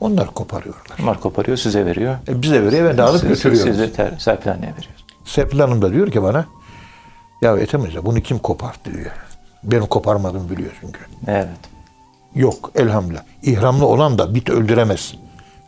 [0.00, 0.98] Onlar koparıyorlar.
[0.98, 2.16] Bunlar koparıyor, size veriyor.
[2.28, 3.72] E bize veriyor ben de alıp Siz- götürüyorum.
[3.72, 5.04] Siz de ter, Serpil anneye veriyorsunuz.
[5.24, 6.46] Serpil Hanım da diyor ki bana
[7.42, 9.10] ya Ethem Hoca bunu kim koparttı diyor.
[9.64, 11.00] Benim koparmadım biliyor çünkü.
[11.26, 11.48] Evet.
[12.34, 13.22] Yok elhamdülillah.
[13.42, 15.14] İhramlı olan da bit öldüremez.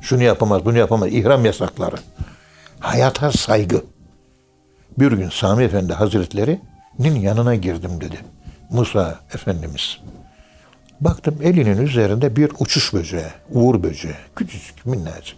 [0.01, 1.09] Şunu yapamaz, bunu yapamaz.
[1.13, 1.97] İhram yasakları.
[2.81, 3.85] Hayata saygı.
[4.99, 8.19] Bir gün Sami Efendi Hazretleri'nin yanına girdim dedi.
[8.71, 9.99] Musa Efendimiz.
[11.01, 14.15] Baktım elinin üzerinde bir uçuş böceği, uğur böceği.
[14.37, 15.37] Küçücük, minnacık.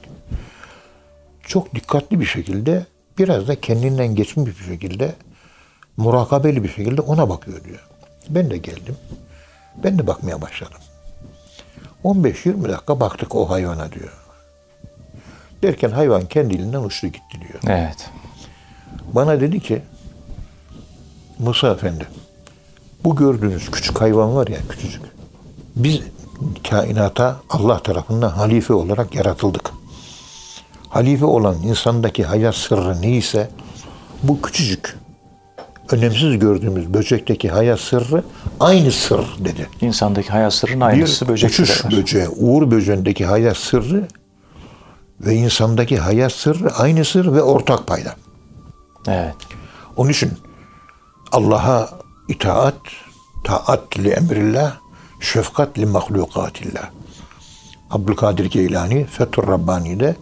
[1.42, 2.86] Çok dikkatli bir şekilde,
[3.18, 5.14] biraz da kendinden geçmiş bir şekilde,
[5.96, 7.88] murakabeli bir şekilde ona bakıyor diyor.
[8.28, 8.96] Ben de geldim.
[9.84, 10.80] Ben de bakmaya başladım.
[12.04, 14.12] 15-20 dakika baktık o hayvana diyor.
[15.62, 17.60] Derken hayvan kendiliğinden uçtu gitti diyor.
[17.66, 18.10] Evet.
[19.12, 19.82] Bana dedi ki
[21.38, 22.06] Musa Efendi
[23.04, 25.02] bu gördüğünüz küçük hayvan var ya küçücük.
[25.76, 26.00] Biz
[26.70, 29.70] kainata Allah tarafından halife olarak yaratıldık.
[30.88, 33.50] Halife olan insandaki hayat sırrı neyse
[34.22, 34.96] bu küçücük
[35.90, 38.22] önemsiz gördüğümüz böcekteki hayat sırrı
[38.60, 39.68] aynı sır dedi.
[39.80, 41.92] İnsandaki hayat sırrının aynısı bir böcekte uçuş var.
[41.92, 44.08] böceği, uğur böceğindeki hayat sırrı
[45.20, 48.14] Ve insandaki hayat sırrı aynı sır ve ortak payda.
[49.08, 49.34] Evet.
[49.96, 50.32] Onun için
[51.32, 51.90] Allah'a
[52.28, 52.74] itaat,
[53.44, 54.76] taat li emrillah,
[55.20, 56.90] şefkat li mahlukatillah.
[57.90, 60.16] Abdülkadir Geylani Fethur Rabbani'de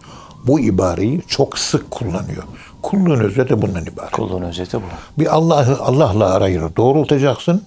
[0.46, 2.42] bu ibareyi çok sık kullanıyor.
[2.84, 4.10] Kulluğun özeti bundan ibaret.
[4.10, 4.82] Kulluğun özeti bu.
[5.18, 7.64] Bir Allah'ı Allah'la arayı doğrultacaksın.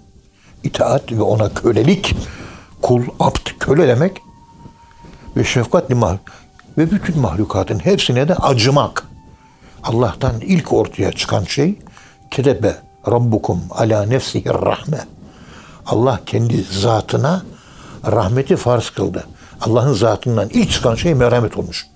[0.64, 2.16] İtaat ve ona kölelik.
[2.82, 4.22] Kul, abd, köle demek.
[5.38, 5.92] Ve şefkat.
[6.78, 9.08] Ve bütün mahlukatın hepsine de acımak.
[9.84, 11.80] Allah'tan ilk ortaya çıkan şey
[12.32, 12.76] kedebe
[13.08, 15.00] rabbukum ala nefsihi rahme.
[15.86, 17.42] Allah kendi zatına
[18.06, 19.28] rahmeti farz kıldı.
[19.62, 21.88] Allah'ın zatından ilk çıkan şey merhamet olmuş.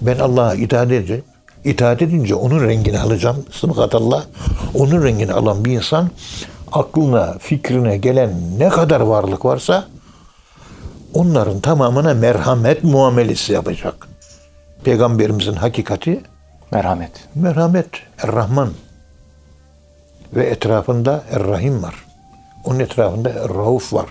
[0.00, 1.24] Ben Allah'a itaat edeceğim.
[1.64, 3.44] İtaat edince onun rengini alacağım.
[3.52, 4.24] Sıbgat Allah.
[4.74, 6.10] Onun rengini alan bir insan
[6.72, 9.84] aklına, fikrine gelen ne kadar varlık varsa
[11.14, 14.08] onların tamamına merhamet muamelesi yapacak.
[14.84, 16.20] Peygamberimizin hakikati
[16.72, 17.10] Merhamet.
[17.34, 17.86] merhamet,
[18.22, 18.70] Er-Rahman
[20.34, 21.94] ve etrafında Er-Rahim var.
[22.64, 24.06] Onun etrafında Er-Rauf var.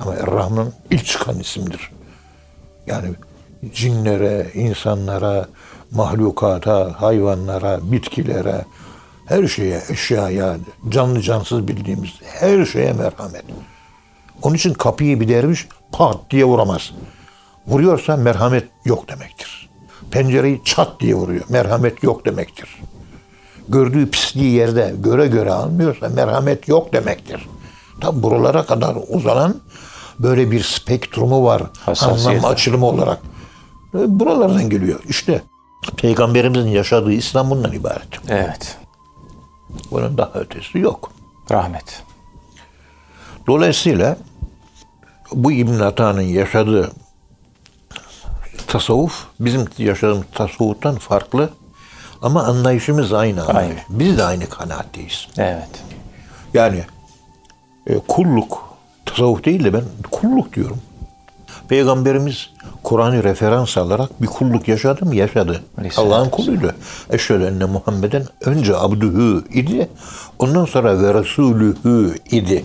[0.00, 1.90] Ama Er-Rahman ilk çıkan isimdir.
[2.86, 3.08] Yani
[3.74, 5.46] cinlere, insanlara,
[5.94, 8.64] mahlukata, hayvanlara, bitkilere,
[9.26, 10.56] her şeye, eşyaya,
[10.88, 13.44] canlı cansız bildiğimiz her şeye merhamet.
[14.42, 16.92] Onun için kapıyı bir derviş pat diye vuramaz.
[17.66, 19.70] Vuruyorsa merhamet yok demektir.
[20.10, 21.44] Pencereyi çat diye vuruyor.
[21.48, 22.80] Merhamet yok demektir.
[23.68, 27.48] Gördüğü pisliği yerde göre göre almıyorsa merhamet yok demektir.
[28.00, 29.56] Tam buralara kadar uzanan
[30.18, 31.62] böyle bir spektrumu var.
[32.00, 33.18] Anlam açılımı olarak.
[33.94, 35.00] E, Buralardan geliyor.
[35.08, 35.42] İşte
[35.96, 38.08] Peygamberimizin yaşadığı İslam bundan ibaret.
[38.28, 38.78] Evet.
[39.90, 41.12] Bunun daha ötesi yok.
[41.50, 42.02] Rahmet.
[43.46, 44.16] Dolayısıyla
[45.32, 46.92] bu İbn Ata'nın yaşadığı
[48.66, 51.50] tasavvuf bizim yaşadığımız tasavvuftan farklı
[52.22, 53.46] ama anlayışımız aynı.
[53.46, 53.82] anlayış.
[53.88, 55.28] Biz de aynı kanaatteyiz.
[55.38, 55.82] Evet.
[56.54, 56.84] Yani
[57.86, 60.80] e, kulluk tasavvuf değil de ben kulluk diyorum.
[61.68, 62.50] Peygamberimiz
[62.82, 65.16] Kur'an'ı referans alarak bir kulluk yaşadı mı?
[65.16, 65.62] Yaşadı.
[65.96, 66.74] Allah'ın kuluydu.
[67.10, 69.88] Eşhedü enne Muhammeden önce abdühü idi.
[70.38, 72.64] Ondan sonra ve resulühü idi.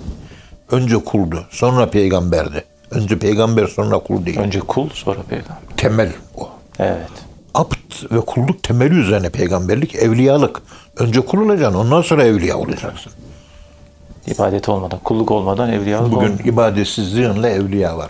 [0.72, 1.46] Önce kuldu.
[1.50, 2.64] Sonra peygamberdi.
[2.92, 4.40] Önce peygamber sonra kul değil.
[4.40, 5.58] Önce kul sonra peygamber.
[5.78, 6.50] Temel o.
[6.80, 7.10] Evet.
[7.54, 10.62] Abd ve kulluk temeli üzerine peygamberlik, evliyalık.
[10.98, 13.12] Önce kul olacaksın, ondan sonra evliya olacaksın.
[14.28, 16.46] İbadet olmadan, kulluk olmadan evliyalık Bugün olmuyor.
[16.46, 18.10] ibadetsizliğinle evliya var.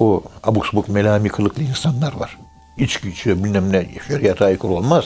[0.00, 2.38] O abuk sabuk melami kılıklı insanlar var.
[2.78, 5.04] İçki içiyor bilmem ne şeriata aykırı olmaz.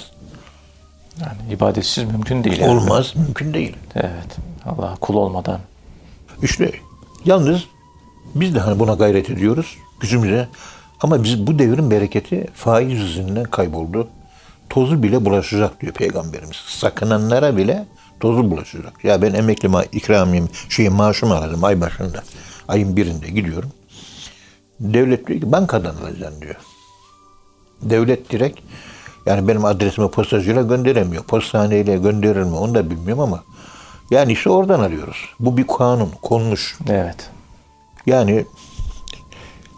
[1.21, 2.61] Yani ibadetsiz mümkün değil.
[2.61, 2.71] Yani.
[2.71, 3.77] Olmaz, mümkün değil.
[3.95, 4.37] Evet.
[4.67, 5.61] Allah kul olmadan.
[6.43, 6.73] İşte
[7.25, 7.65] yalnız
[8.35, 10.49] biz de hani buna gayret ediyoruz gücümüze.
[11.01, 14.09] Ama biz bu devrin bereketi faiz yüzünden kayboldu.
[14.69, 16.57] Tozu bile bulaşacak diyor Peygamberimiz.
[16.57, 17.87] Sakınanlara bile
[18.21, 19.05] tozu bulaşacak.
[19.05, 22.23] Ya ben emekli ma ikramiyem, şey maaşımı alacağım ay başında.
[22.69, 23.71] Ayın birinde gidiyorum.
[24.81, 26.57] Devlet diyor ki bankadan alacaksın diyor.
[27.83, 28.61] Devlet direkt
[29.27, 31.25] yani benim adresimi postacıyla gönderemiyor.
[31.25, 33.43] Postaneyle gönderir mi onu da bilmiyorum ama
[34.11, 35.29] yani işte oradan arıyoruz.
[35.41, 36.79] Bu bir kanun konmuş.
[36.89, 37.31] Evet.
[38.07, 38.45] Yani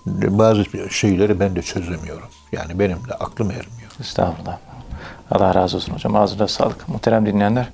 [0.07, 2.29] bazı şeyleri ben de çözemiyorum.
[2.53, 3.91] Yani benim de aklım ermiyor.
[4.01, 4.59] Estağfurullah.
[5.31, 6.17] Allah razı olsun hocam.
[6.17, 6.89] Ağzına sağlık.
[6.89, 7.69] Muhterem dinleyenler.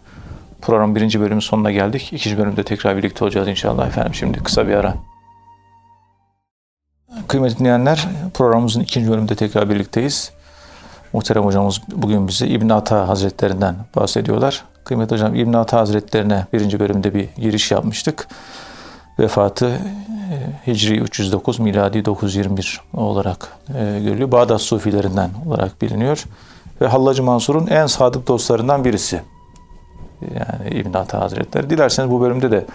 [0.63, 2.13] Programın birinci bölümün sonuna geldik.
[2.13, 4.15] İkinci bölümde tekrar birlikte olacağız inşallah efendim.
[4.15, 4.95] Şimdi kısa bir ara.
[7.29, 10.31] Kıymetli dinleyenler, programımızın ikinci bölümünde tekrar birlikteyiz.
[11.13, 14.65] Muhterem hocamız bugün bize İbn Ata Hazretlerinden bahsediyorlar.
[14.85, 18.29] Kıymetli hocam İbn Ata Hazretlerine birinci bölümde bir giriş yapmıştık.
[19.19, 24.33] Vefatı e, Hicri 309, miladi 921 olarak e, görülüyor.
[24.33, 26.25] Bağdat Sufilerinden olarak biliniyor.
[26.81, 29.21] Ve Hallacı Mansur'un en sadık dostlarından birisi.
[30.21, 31.71] Yani İbn Ata Hazretleri.
[31.71, 32.67] Dilerseniz bu bölümde de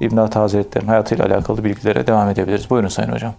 [0.00, 2.70] İbn Ata Hazretleri'nin hayatıyla alakalı bilgilere devam edebiliriz.
[2.70, 3.34] Buyurun Sayın Hocam.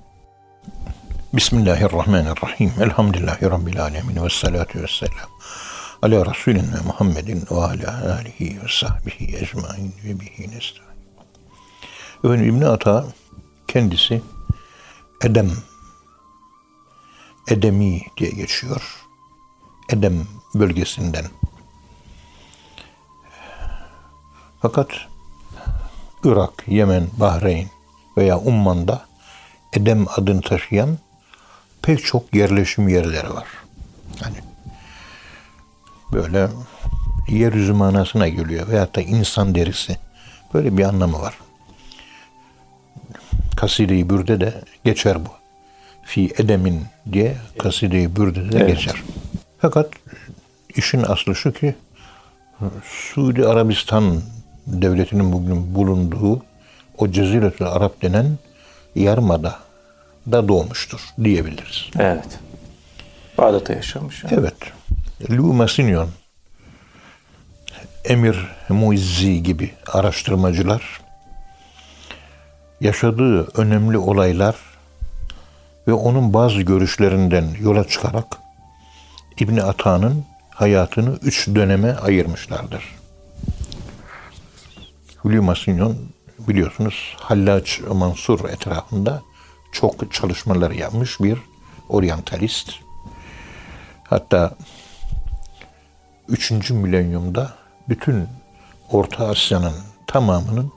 [1.34, 2.74] Bismillahirrahmanirrahim.
[2.82, 4.24] Elhamdülillahi Rabbil alemin.
[4.24, 5.30] Ve salatu ve selam.
[6.02, 11.00] Ala Resulina Muhammedin ve ala alihi ve sahbihi ecmain ve bihi nesta'in.
[12.24, 13.06] Efendim İbn Ata
[13.68, 14.22] kendisi
[15.24, 15.52] Edem
[17.48, 19.06] Edemi diye geçiyor.
[19.90, 21.26] Edem bölgesinden.
[24.62, 24.88] Fakat
[26.24, 27.68] Irak, Yemen, Bahreyn
[28.18, 29.06] veya Umman'da
[29.74, 30.98] Edem adını taşıyan
[31.90, 33.48] pek çok yerleşim yerleri var.
[34.24, 34.38] Yani
[36.14, 36.48] böyle
[37.28, 39.98] yeryüzü manasına geliyor veyahut da insan derisi.
[40.54, 41.38] Böyle bir anlamı var.
[43.56, 45.30] Kaside-i Bürde de geçer bu.
[46.04, 48.68] fi edemin diye kaside-i bürdede Evet.
[48.76, 49.04] geçer.
[49.60, 49.90] Fakat
[50.76, 51.76] işin aslı şu ki
[52.84, 54.22] Suudi Arabistan
[54.68, 56.44] devletinin bugün bulunduğu
[56.98, 58.38] o Ceziretül Arap denen
[58.96, 59.69] yarımada
[60.32, 61.90] da doğmuştur diyebiliriz.
[62.00, 62.40] Evet.
[63.38, 64.24] Bağdat'ta yaşamış.
[64.24, 64.34] yani.
[64.40, 64.56] Evet.
[65.32, 66.10] Lou Massignon,
[68.06, 71.02] Emir Muizzi gibi araştırmacılar
[72.82, 74.56] yaşadığı önemli olaylar
[75.88, 78.26] ve onun bazı görüşlerinden yola çıkarak
[79.40, 82.84] İbni Ata'nın hayatını üç döneme ayırmışlardır.
[85.26, 85.98] Hülya Massignon
[86.40, 89.22] biliyorsunuz Hallaç Mansur etrafında
[89.72, 91.38] çok çalışmalar yapmış bir
[91.90, 92.72] oryantalist.
[94.04, 94.56] Hatta
[96.28, 96.52] 3.
[96.72, 97.54] milenyumda
[97.90, 98.28] bütün
[98.92, 99.74] Orta Asya'nın
[100.08, 100.72] tamamının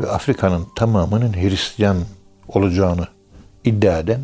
[0.00, 2.04] ve Afrika'nın tamamının Hristiyan
[2.48, 3.08] olacağını
[3.64, 4.20] iddia eden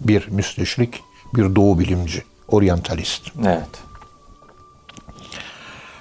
[0.00, 1.02] bir müsteşrik,
[1.34, 3.32] bir doğu bilimci, oryantalist.
[3.44, 3.68] Evet.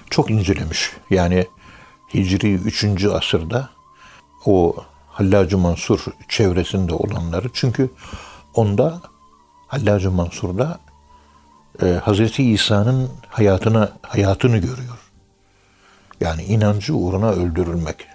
[0.10, 0.92] Çok incelemiş.
[1.10, 1.48] Yani
[2.14, 3.06] Hicri 3.
[3.06, 3.70] asırda
[4.46, 4.76] o
[5.21, 7.49] Hallacı Mansur çevresinde olanları.
[7.53, 7.91] Çünkü
[8.55, 9.01] onda
[9.67, 10.79] Hallacı Mansur'da
[11.83, 14.99] e, Hazreti İsa'nın hayatına hayatını görüyor.
[16.21, 18.07] Yani inancı uğruna öldürülmek.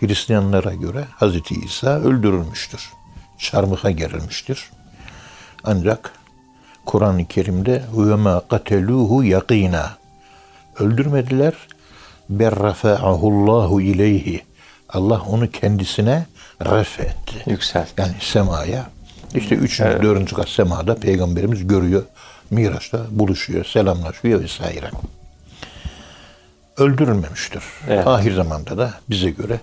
[0.00, 2.92] Hristiyanlara göre Hazreti İsa öldürülmüştür.
[3.38, 4.70] Çarmıha gerilmiştir.
[5.64, 6.12] Ancak
[6.86, 9.86] Kur'an-ı Kerim'de وَمَا قَتَلُوهُ يَقِينًا
[10.78, 11.54] Öldürmediler.
[12.30, 14.42] بَرَّفَعَهُ اللّٰهُ ileyhi.
[14.89, 16.25] Allah onu kendisine
[16.65, 17.43] ref etti.
[17.45, 17.87] Yüksel.
[17.97, 18.89] Yani semaya.
[19.35, 22.03] İşte üçüncü, dördüncü kat semada peygamberimiz görüyor.
[22.49, 24.89] Miraç'ta buluşuyor, selamlaşıyor vesaire.
[26.77, 27.63] Öldürülmemiştir.
[27.89, 28.07] Evet.
[28.07, 29.59] Ahir zamanda da bize göre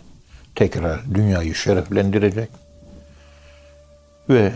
[0.54, 2.48] tekrar dünyayı şereflendirecek
[4.28, 4.52] ve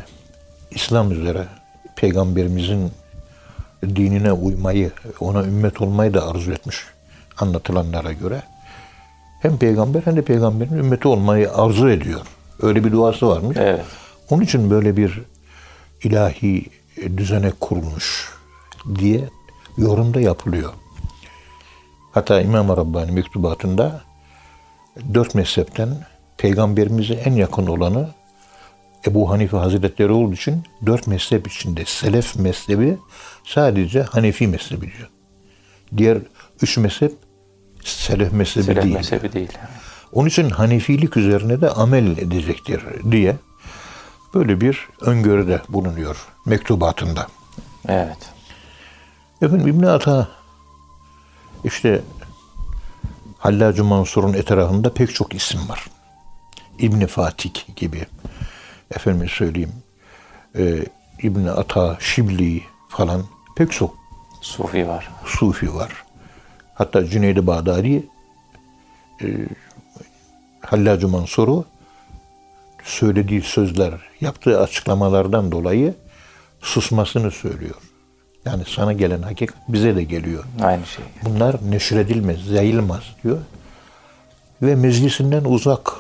[0.71, 1.45] İslam üzere
[1.97, 2.93] peygamberimizin
[3.83, 6.77] dinine uymayı, ona ümmet olmayı da arzu etmiş
[7.39, 8.43] anlatılanlara göre.
[9.41, 12.21] Hem peygamber hem de peygamberin ümmeti olmayı arzu ediyor.
[12.63, 13.57] Öyle bir duası varmış.
[13.61, 13.85] Evet.
[14.31, 15.23] Onun için böyle bir
[16.03, 16.67] ilahi
[17.17, 18.33] düzenek kurulmuş
[18.95, 19.25] diye
[19.79, 20.73] yorumda yapılıyor.
[22.13, 24.01] Hatta İmam Rabbani mektubatında
[25.15, 25.89] dört mezhepten
[26.37, 28.09] peygamberimize en yakın olanı
[29.07, 32.99] Ebu Hanife Hazretleri olduğu için dört mezhep içinde selef mezhebi
[33.45, 35.11] sadece Hanefi mezhebi diyor.
[35.97, 36.19] Diğer
[36.63, 37.13] üç mezhep
[37.89, 38.95] selef mezhebi Selef değil.
[38.95, 39.53] mezhebi değil.
[40.13, 43.37] Onun için Hanefilik üzerine de amel edecektir diye
[44.35, 47.27] böyle bir öngörüde bulunuyor mektubatında.
[47.89, 48.19] Evet.
[49.43, 50.29] Efendim İbn Ata
[51.65, 52.03] işte
[53.39, 55.85] Hallacı Mansur'un etrafında pek çok isim var.
[56.79, 58.07] İbni Fatik gibi
[58.95, 59.73] efendim söyleyeyim
[60.59, 60.85] e,
[61.23, 63.23] İbn Ata, Şibli falan
[63.57, 63.95] pek çok
[64.41, 65.09] Sufi var.
[65.27, 65.93] Sufi var.
[66.79, 68.07] Hatta Cüneyd-i Bağdadi
[69.23, 69.27] e,
[70.61, 71.65] Hallacı Mansur'u
[72.85, 75.95] söylediği sözler, yaptığı açıklamalardan dolayı
[76.61, 77.75] susmasını söylüyor.
[78.45, 80.45] Yani sana gelen hakikat bize de geliyor.
[80.63, 81.05] Aynı şey.
[81.25, 83.39] Bunlar neşredilmez, yayılmaz diyor.
[84.63, 85.93] Ve meclisinden uzak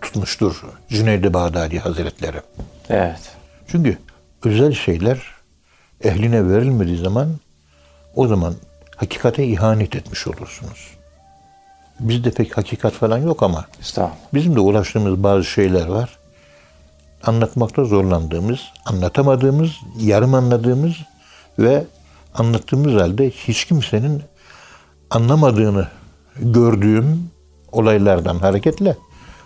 [0.00, 2.40] tutmuştur Cüneyd-i Bağdadi Hazretleri.
[2.88, 3.36] Evet.
[3.66, 3.98] Çünkü
[4.44, 5.22] özel şeyler
[6.04, 7.28] ehline verilmediği zaman
[8.14, 8.54] o zaman
[8.96, 10.90] hakikate ihanet etmiş olursunuz.
[12.00, 13.64] Bizde pek hakikat falan yok ama
[14.34, 16.18] bizim de ulaştığımız bazı şeyler var.
[17.22, 20.92] Anlatmakta zorlandığımız, anlatamadığımız, yarım anladığımız
[21.58, 21.84] ve
[22.34, 24.22] anlattığımız halde hiç kimsenin
[25.10, 25.88] anlamadığını
[26.36, 27.30] gördüğüm
[27.72, 28.96] olaylardan hareketle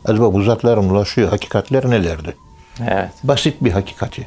[0.05, 2.37] acaba bu zatların ulaşıyor hakikatler nelerdi?
[2.81, 3.11] Evet.
[3.25, 4.27] basit bir hakikati.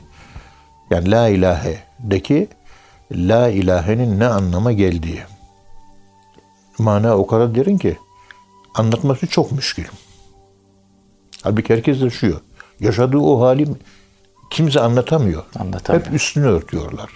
[0.89, 2.47] Yani la ilahe'deki
[3.11, 5.23] la ilahenin ne anlama geldiği.
[6.79, 7.97] Mana o kadar derin ki
[8.75, 9.85] anlatması çok müşkül.
[11.43, 12.41] Halbuki herkes yaşıyor.
[12.79, 13.67] Yaşadığı o hali
[14.49, 15.43] kimse anlatamıyor.
[15.59, 16.05] Anlatamıyor.
[16.05, 17.09] Hep üstünü örtüyorlar.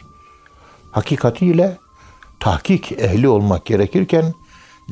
[0.92, 1.78] Hakikatiyle
[2.40, 4.34] tahkik ehli olmak gerekirken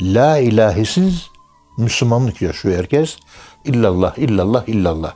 [0.02, 1.28] la ilahisiz
[1.78, 3.18] Müslümanlık yaşıyor herkes.
[3.66, 5.14] İllallah, illallah, illallah.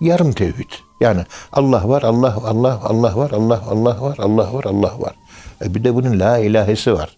[0.00, 0.70] Yarım tevhid.
[1.00, 5.14] Yani Allah var, Allah, Allah, Allah var, Allah, Allah var, Allah var, Allah var.
[5.64, 7.16] E bir de bunun la ilahesi var.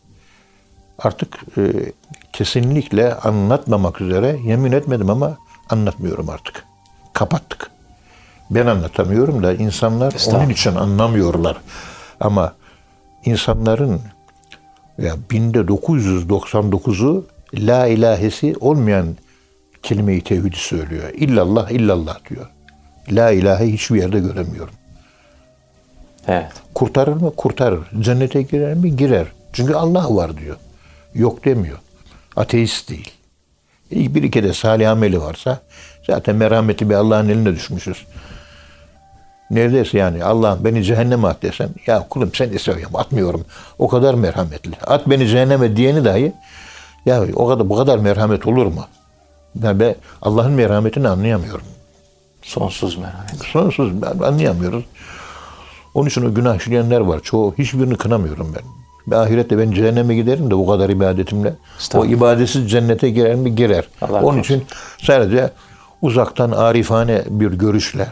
[0.98, 1.62] Artık e,
[2.32, 5.38] kesinlikle anlatmamak üzere yemin etmedim ama
[5.70, 6.64] anlatmıyorum artık.
[7.12, 7.70] Kapattık.
[8.50, 11.56] Ben anlatamıyorum da insanlar onun için anlamıyorlar.
[12.20, 12.54] Ama
[13.24, 14.00] insanların
[14.98, 19.16] ya binde 999'u la ilahesi olmayan
[19.82, 21.10] kelime-i tevhidi söylüyor.
[21.14, 22.50] İllallah illallah diyor.
[23.10, 24.74] La ilahe hiçbir yerde göremiyorum.
[26.28, 26.52] Evet.
[26.74, 27.32] Kurtarır mı?
[27.36, 27.80] Kurtarır.
[28.00, 28.96] Cennete girer mi?
[28.96, 29.26] Girer.
[29.52, 30.56] Çünkü Allah var diyor.
[31.14, 31.78] Yok demiyor.
[32.36, 33.10] Ateist değil.
[33.90, 35.58] Bir iki de salih ameli varsa
[36.06, 38.06] zaten merhametli bir Allah'ın eline düşmüşüz.
[39.50, 43.44] Neredeyse yani Allah beni cehenneme at desen ya kulum sen seviyorum atmıyorum.
[43.78, 44.72] O kadar merhametli.
[44.86, 46.32] At beni cehenneme diyeni dahi
[47.06, 48.84] ya o kadar bu kadar merhamet olur mu?
[49.62, 51.66] Ya ben Allah'ın merhametini anlayamıyorum.
[52.42, 53.44] Sonsuz merhamet.
[53.52, 54.84] Sonsuz anlayamıyoruz.
[55.94, 57.20] Onun için o günah işleyenler var.
[57.20, 58.62] Çoğu hiçbirini kınamıyorum ben.
[59.08, 61.54] Ve ahirette ben cehenneme giderim de bu kadar ibadetimle.
[61.94, 63.54] O ibadetsiz cennete girer mi?
[63.54, 63.88] Girer.
[64.02, 64.62] Allah Onun için
[65.02, 65.50] sadece
[66.02, 68.06] uzaktan arifane bir görüşle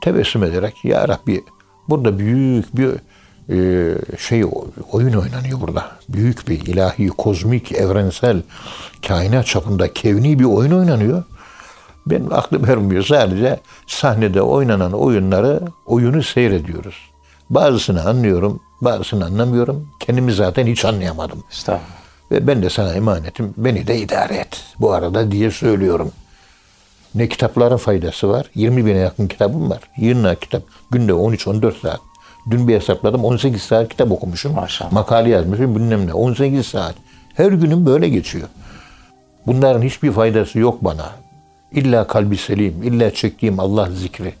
[0.00, 1.44] tebessüm ederek Ya Rabbi
[1.88, 2.90] burada büyük bir
[3.50, 4.44] e, şey
[4.92, 5.86] oyun oynanıyor burada.
[6.08, 8.42] Büyük bir ilahi, kozmik, evrensel,
[9.08, 11.24] kainat çapında kevni bir oyun oynanıyor.
[12.06, 13.04] Benim aklım ermiyor.
[13.04, 16.94] Sadece sahnede oynanan oyunları, oyunu seyrediyoruz.
[17.50, 19.88] Bazısını anlıyorum, bazısını anlamıyorum.
[20.00, 21.44] Kendimi zaten hiç anlayamadım.
[21.50, 22.00] Estağfurullah.
[22.30, 23.54] Ve ben de sana emanetim.
[23.56, 24.64] Beni de idare et.
[24.80, 26.12] Bu arada diye söylüyorum.
[27.14, 28.50] Ne kitapların faydası var?
[28.54, 29.80] 20 bine yakın kitabım var.
[29.96, 30.62] Yığınla kitap.
[30.90, 32.00] Günde 13-14 saat.
[32.50, 34.54] Dün bir hesapladım 18 saat kitap okumuşum.
[34.54, 34.92] Maşallah.
[34.92, 36.14] Makale yazmışım bilmem ne.
[36.14, 36.94] 18 saat.
[37.34, 38.48] Her günüm böyle geçiyor.
[39.46, 41.10] Bunların hiçbir faydası yok bana.
[41.72, 44.34] İlla kalbi selim, illa çektiğim Allah zikri.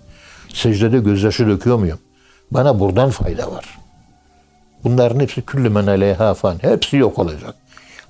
[0.54, 1.98] Secdede gözyaşı döküyor muyum?
[2.50, 3.78] Bana buradan fayda var.
[4.84, 6.58] Bunların hepsi küllü men aleyha fan.
[6.62, 7.54] Hepsi yok olacak.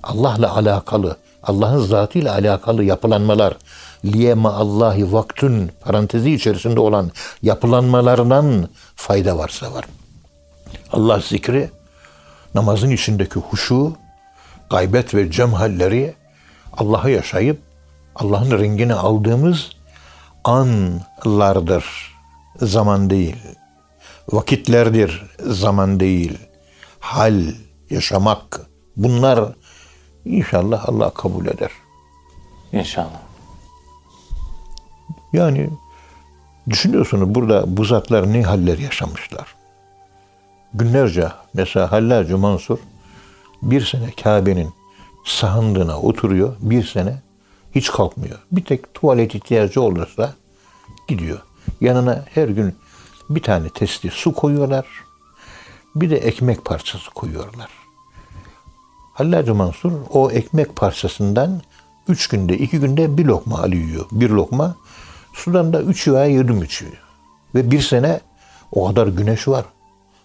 [0.03, 3.57] Allah'la alakalı, Allah'ın zatıyla alakalı yapılanmalar,
[4.05, 9.85] liyema Allahi vaktün parantezi içerisinde olan yapılanmalarından fayda varsa var.
[10.91, 11.69] Allah zikri,
[12.55, 13.93] namazın içindeki huşu,
[14.69, 16.13] gaybet ve cem halleri
[16.77, 17.59] Allah'ı yaşayıp
[18.15, 19.69] Allah'ın rengini aldığımız
[20.43, 21.85] anlardır,
[22.61, 23.35] zaman değil.
[24.31, 26.37] Vakitlerdir, zaman değil.
[26.99, 27.41] Hal,
[27.89, 28.61] yaşamak,
[28.95, 29.55] bunlar
[30.25, 31.71] inşallah Allah kabul eder.
[32.71, 33.21] İnşallah.
[35.33, 35.69] Yani
[36.69, 39.55] düşünüyorsunuz burada bu zatlar ne haller yaşamışlar.
[40.73, 42.77] Günlerce mesela Hallacı Mansur
[43.61, 44.69] bir sene Kabe'nin
[45.25, 46.55] sahındığına oturuyor.
[46.59, 47.15] Bir sene
[47.75, 48.39] hiç kalkmıyor.
[48.51, 50.33] Bir tek tuvalet ihtiyacı olursa
[51.07, 51.39] gidiyor.
[51.81, 52.75] Yanına her gün
[53.29, 54.85] bir tane testi su koyuyorlar.
[55.95, 57.69] Bir de ekmek parçası koyuyorlar.
[59.13, 61.61] Hallacı Mansur o ekmek parçasından
[62.07, 64.05] üç günde, iki günde bir lokma alıyor.
[64.11, 64.75] Bir lokma.
[65.33, 66.91] Sudan da üç veya yedi içiyor.
[67.55, 68.19] Ve bir sene
[68.71, 69.65] o kadar güneş var.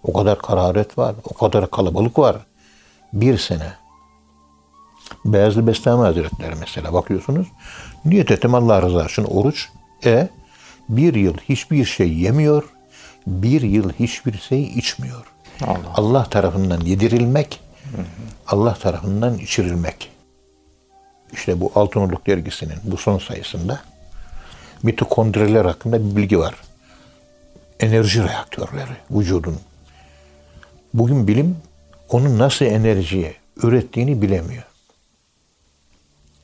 [0.03, 1.15] O kadar hararet var.
[1.25, 2.37] O kadar kalabalık var.
[3.13, 3.86] Bir sene.
[5.25, 7.47] Beyazlı Bestami Hazretleri mesela bakıyorsunuz.
[8.05, 9.69] Niyet ettim Allah rızası için oruç.
[10.05, 10.29] E
[10.89, 12.65] bir yıl hiçbir şey yemiyor.
[13.27, 15.27] Bir yıl hiçbir şey içmiyor.
[15.63, 15.79] Allah.
[15.95, 17.61] Allah tarafından yedirilmek,
[18.47, 20.11] Allah tarafından içirilmek.
[21.33, 23.81] İşte bu Altınoluk dergisinin bu son sayısında
[24.83, 26.55] mitokondriler hakkında bir bilgi var.
[27.81, 29.61] Enerji reaktörleri vücudun.
[30.95, 31.57] Bugün bilim
[32.09, 34.65] onun nasıl enerjiye ürettiğini bilemiyor.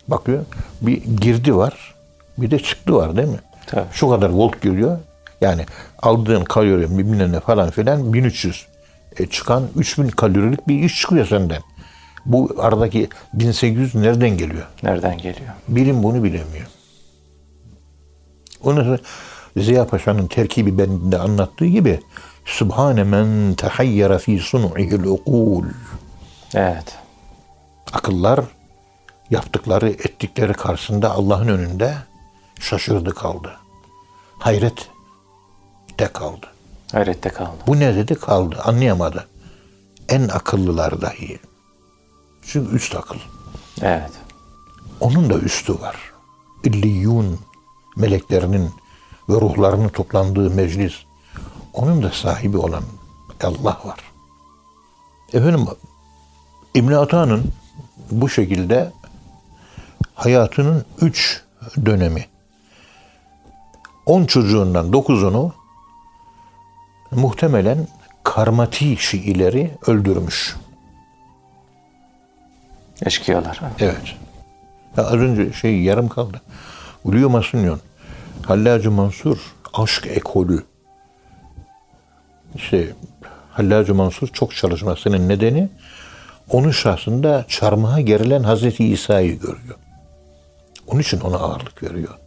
[0.09, 0.45] Bakıyor
[0.81, 1.95] bir girdi var
[2.39, 3.41] bir de çıktı var değil mi?
[3.67, 3.87] Tabii.
[3.93, 4.99] Şu kadar volt giriyor.
[5.41, 5.67] Yani
[6.03, 8.67] aldığın kalori bilmem ne falan filan 1300.
[9.19, 11.63] E çıkan 3000 kalorilik bir iş çıkıyor senden.
[12.27, 14.67] Bu aradaki 1800 nereden geliyor?
[14.83, 15.51] Nereden geliyor?
[15.69, 16.67] Bilim bunu bilemiyor.
[18.65, 18.99] Sonra
[19.57, 22.01] Ziya Paşa'nın terkibi bendinde anlattığı gibi
[22.45, 25.65] Subhane men tehayyara fi sun'ihil ukul.
[26.55, 26.99] Evet.
[27.93, 28.41] Akıllar
[29.33, 31.97] yaptıkları, ettikleri karşısında Allah'ın önünde
[32.61, 33.53] şaşırdı kaldı.
[34.39, 34.89] Hayret
[35.99, 36.47] de kaldı.
[36.93, 37.57] Hayrette kaldı.
[37.67, 38.61] Bu ne dedi kaldı.
[38.65, 39.29] Anlayamadı.
[40.09, 41.41] En akıllılar dahi.
[42.43, 43.19] Çünkü üst akıl.
[43.83, 44.11] Evet.
[45.01, 45.97] Onun da üstü var.
[46.65, 47.39] İlliyun
[47.97, 48.71] meleklerinin
[49.29, 50.93] ve ruhlarının toplandığı meclis.
[51.75, 52.83] Onun da sahibi olan
[53.43, 53.99] Allah var.
[55.33, 55.67] Efendim
[56.75, 57.45] İbn Ata'nın
[58.11, 58.93] bu şekilde
[60.15, 61.43] hayatının üç
[61.87, 62.27] dönemi.
[64.07, 65.55] On çocuğundan dokuzunu
[67.11, 67.87] muhtemelen
[68.25, 70.57] karmati Şiileri öldürmüş.
[73.07, 73.61] Eşkıyalar.
[73.81, 74.17] Evet.
[74.97, 76.41] Ya az önce şey yarım kaldı.
[77.05, 77.81] Uluyo Masunyon,
[78.47, 79.39] Hallacı Mansur,
[79.75, 80.65] aşk ekolü.
[82.55, 82.93] İşte
[83.51, 85.69] Hallacı Mansur çok çalışmasının nedeni
[86.51, 89.77] onun şahsında çarmıha gerilen Hazreti İsa'yı görüyor.
[90.87, 92.19] Onun için ona ağırlık veriyor.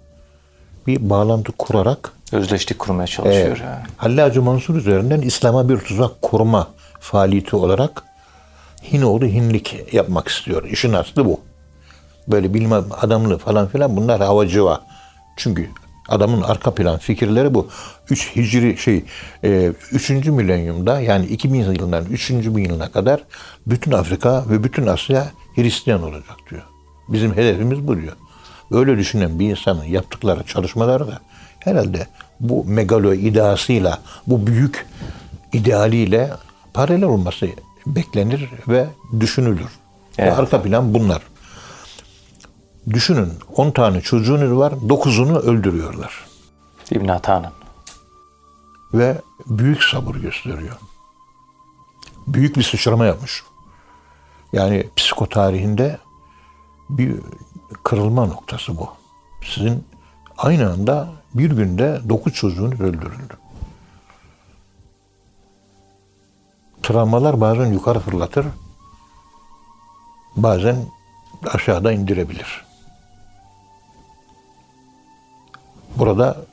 [0.87, 3.47] Bir bağlantı kurarak Özdeşlik kurmaya çalışıyor.
[3.47, 3.61] Evet.
[3.61, 3.83] yani.
[3.97, 6.67] Hallacı Mansur üzerinden İslam'a bir tuzak kurma
[6.99, 8.03] faaliyeti olarak
[8.91, 10.63] Hinoğlu Hinlik yapmak istiyor.
[10.63, 11.39] İşin aslı bu.
[12.27, 14.81] Böyle bilim adamlığı falan filan bunlar havacıva.
[15.37, 15.69] Çünkü
[16.09, 17.67] adamın arka plan fikirleri bu.
[18.09, 19.03] 3 Hicri şey
[19.43, 20.09] e, 3.
[20.09, 22.31] milenyumda yani 2000 yılından 3.
[22.31, 23.23] bin yılına kadar
[23.67, 26.63] bütün Afrika ve bütün Asya Hristiyan olacak diyor.
[27.09, 28.13] Bizim hedefimiz bu diyor.
[28.71, 31.19] Böyle düşünen bir insanın yaptıkları çalışmaları da
[31.59, 32.07] herhalde
[32.39, 34.85] bu megalo ideasıyla, bu büyük
[35.53, 36.31] idealiyle
[36.73, 37.47] paralel olması
[37.85, 38.87] beklenir ve
[39.19, 39.69] düşünülür.
[40.17, 40.31] Evet.
[40.31, 41.21] Ve arka plan bunlar.
[42.89, 46.25] Düşünün 10 tane çocuğunuz var, 9'unu öldürüyorlar.
[46.91, 47.51] İbn Ata'nın.
[48.93, 50.75] Ve büyük sabır gösteriyor.
[52.27, 53.43] Büyük bir sıçrama yapmış.
[54.53, 55.97] Yani psikotarihinde
[56.89, 57.15] bir
[57.83, 58.89] kırılma noktası bu.
[59.43, 59.87] Sizin
[60.37, 63.37] aynı anda bir günde 9 çocuğunuz öldürüldü.
[66.83, 68.45] Travmalar bazen yukarı fırlatır,
[70.35, 70.75] bazen
[71.53, 72.65] aşağıda indirebilir.
[75.95, 76.45] Burada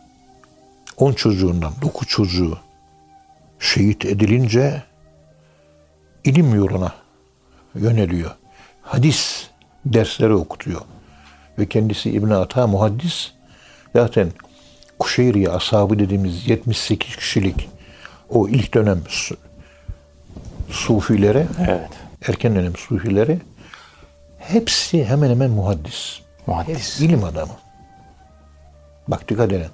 [0.97, 2.59] 10 çocuğundan 9 çocuğu
[3.59, 4.83] şehit edilince
[6.25, 6.93] ilim yoluna
[7.75, 8.31] yöneliyor.
[8.83, 9.47] Hadis
[9.87, 10.81] dersleri okutuyor.
[11.59, 13.31] Ve kendisi İbn Ata muhaddis.
[13.97, 14.29] Zaten
[14.99, 17.69] Kuşeyri ashabı dediğimiz 78 kişilik
[18.31, 19.37] o ilk dönem su-
[20.71, 21.89] sufileri, Evet.
[22.29, 23.39] erken dönem sufileri
[24.39, 26.21] hepsi hemen hemen muhaddis.
[26.47, 26.75] Muhaddis.
[26.77, 27.53] Hepsi ilim adamı.
[29.09, 29.67] Bak dikkat edin.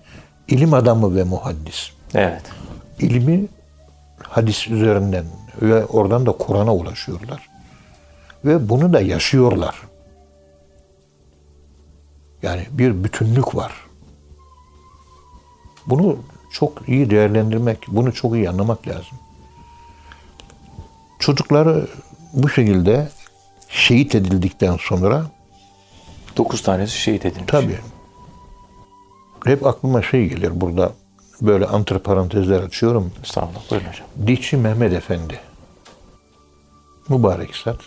[0.48, 1.90] İlim adamı ve muhaddis.
[2.14, 2.42] Evet.
[2.98, 3.46] İlmi
[4.22, 5.24] hadis üzerinden
[5.62, 7.48] ve oradan da Kur'an'a ulaşıyorlar.
[8.44, 9.74] Ve bunu da yaşıyorlar.
[12.42, 13.72] Yani bir bütünlük var.
[15.86, 16.16] Bunu
[16.52, 19.18] çok iyi değerlendirmek, bunu çok iyi anlamak lazım.
[21.18, 21.88] Çocukları
[22.32, 23.08] bu şekilde
[23.68, 25.26] şehit edildikten sonra
[26.36, 27.46] 9 tanesi şehit edilmiş.
[27.46, 27.78] Tabii.
[29.44, 30.92] Hep aklıma şey gelir burada.
[31.40, 33.12] Böyle antiparantezler açıyorum.
[33.22, 33.70] Estağfurullah.
[33.70, 34.06] Buyurun hocam.
[34.26, 35.40] Dişçi Mehmet Efendi.
[37.08, 37.80] Mübarek zat.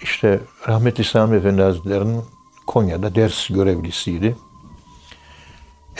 [0.00, 2.22] İşte rahmetli Sami Efendi Hazretleri'nin
[2.66, 4.36] Konya'da ders görevlisiydi.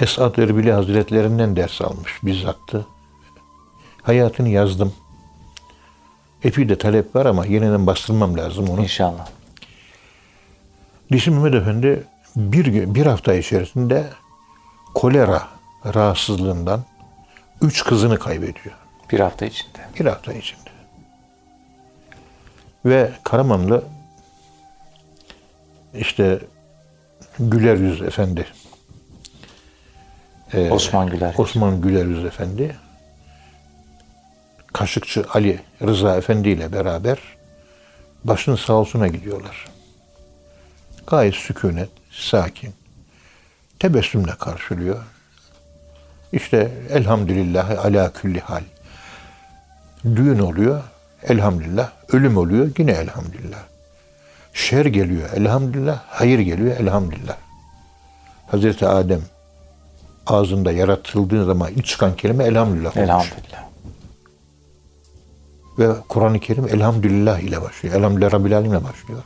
[0.00, 2.86] Esad Erbili Hazretlerinden ders almış bizzattı.
[4.02, 4.94] Hayatını yazdım.
[6.44, 8.82] Epey de talep var ama yeniden bastırmam lazım onu.
[8.82, 9.26] İnşallah.
[11.12, 12.04] Dişi Mehmet Efendi
[12.36, 14.10] bir, gün- bir hafta içerisinde
[14.94, 15.48] kolera
[15.94, 16.84] rahatsızlığından
[17.62, 18.74] üç kızını kaybediyor.
[19.12, 19.78] Bir hafta içinde.
[20.00, 20.70] Bir hafta içinde.
[22.84, 23.84] Ve Karamanlı
[25.94, 26.40] işte
[27.38, 28.46] Güler Yüz Efendi
[30.52, 31.34] e, Osman Güler.
[31.38, 32.76] Osman Güler Yüz Efendi
[34.72, 37.18] Kaşıkçı Ali Rıza Efendi ile beraber
[38.24, 39.66] başın sağ olsuna gidiyorlar.
[41.06, 42.74] Gayet sükunet, sakin.
[43.78, 45.04] Tebessümle karşılıyor.
[46.32, 48.62] İşte elhamdülillah ala külli hal.
[50.04, 50.82] Düğün oluyor,
[51.22, 51.90] elhamdülillah.
[52.12, 53.62] Ölüm oluyor, yine elhamdülillah.
[54.54, 56.02] Şer geliyor, elhamdülillah.
[56.08, 57.36] Hayır geliyor, elhamdülillah.
[58.46, 59.20] Hazreti Adem
[60.26, 62.96] ağzında yaratıldığı zaman ilk çıkan kelime elhamdülillah.
[62.96, 63.08] olmuş.
[63.08, 63.64] Elhamdülillah.
[65.78, 67.94] Ve Kur'an-ı Kerim elhamdülillah ile başlıyor.
[67.94, 69.22] Elhamdülillah Rabbil Alemin ile başlıyor.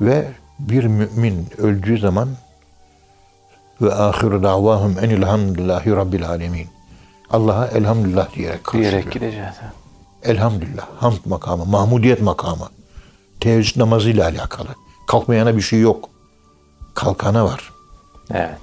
[0.00, 0.28] Ve
[0.58, 2.28] bir mümin öldüğü zaman
[3.82, 6.66] ve ahiru davahum enilhamdülillahi Rabbil Alemin.
[7.30, 8.92] Allah'a elhamdülillah diyerek karşılıyor.
[8.92, 9.54] Diyerek gideceğiz.
[10.22, 10.86] Elhamdülillah.
[10.98, 12.68] Hamd makamı, mahmudiyet makamı.
[13.40, 14.68] Teheccüd namazıyla alakalı.
[15.06, 16.08] Kalkmayana bir şey yok.
[16.94, 17.72] Kalkana var.
[18.30, 18.60] Evet.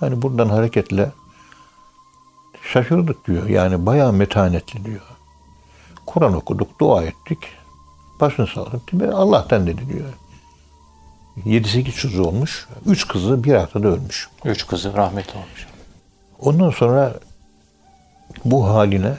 [0.00, 1.12] Yani buradan hareketle
[2.72, 3.48] şaşırdık diyor.
[3.48, 5.00] Yani bayağı metanetli diyor.
[6.06, 7.38] Kur'an okuduk, dua ettik.
[8.20, 8.82] Başın sağ olsun.
[8.90, 10.08] Tabii Allah'tan dedi diyor.
[11.44, 12.68] 7-8 çocuğu olmuş.
[12.86, 14.28] 3 kızı bir haftada ölmüş.
[14.44, 15.66] Üç kızı rahmetli olmuş.
[16.38, 17.14] Ondan sonra
[18.44, 19.14] bu haline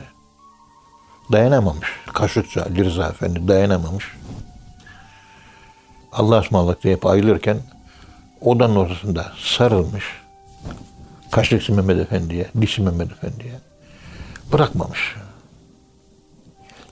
[1.31, 1.89] dayanamamış.
[2.13, 4.17] Kaşıkçı Ali Rıza Efendi dayanamamış.
[6.17, 7.57] Allah ısmarladık deyip ayrılırken
[8.41, 10.03] odanın ortasında sarılmış.
[11.31, 13.53] Kaşıkçı Mehmet Efendi'ye, Dişi Mehmet Efendi'ye
[14.53, 15.15] bırakmamış.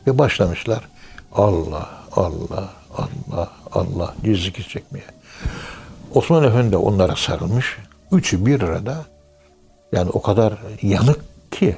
[0.07, 0.87] Ve başlamışlar
[1.31, 5.05] Allah, Allah, Allah, Allah diye zikir çekmeye.
[6.13, 7.77] Osman Efendi de onlara sarılmış.
[8.11, 9.05] Üçü bir arada
[9.91, 11.21] yani o kadar yanık
[11.51, 11.77] ki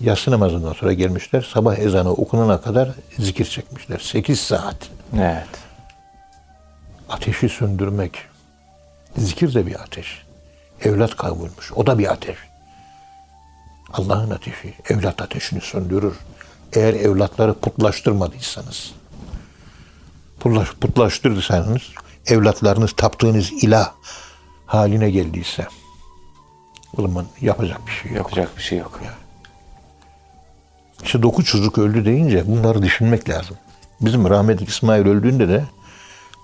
[0.00, 1.48] yatsı namazından sonra gelmişler.
[1.52, 3.98] Sabah ezanı okunana kadar zikir çekmişler.
[3.98, 4.76] 8 saat.
[10.80, 11.72] Evlat kaybolmuş.
[11.72, 12.36] O da bir ateş.
[13.92, 16.14] Allah'ın ateşi evlat ateşini söndürür.
[16.72, 18.92] Eğer evlatları putlaştırmadıysanız,
[20.40, 21.82] putlaş, putlaştırdıysanız,
[22.26, 23.92] evlatlarınız taptığınız ilah
[24.66, 25.66] haline geldiyse,
[26.96, 28.18] o zaman yapacak bir şey yok.
[28.18, 29.00] Yapacak bir şey yok.
[31.04, 33.56] İşte dokuz çocuk öldü deyince bunları düşünmek lazım.
[34.00, 35.64] Bizim rahmetli İsmail öldüğünde de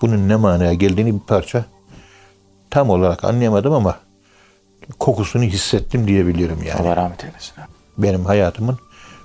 [0.00, 1.64] bunun ne manaya geldiğini bir parça
[2.70, 3.98] tam olarak anlayamadım ama
[4.98, 6.80] kokusunu hissettim diyebilirim yani.
[6.80, 7.54] Allah rahmet eylesin.
[7.98, 8.78] Benim hayatımın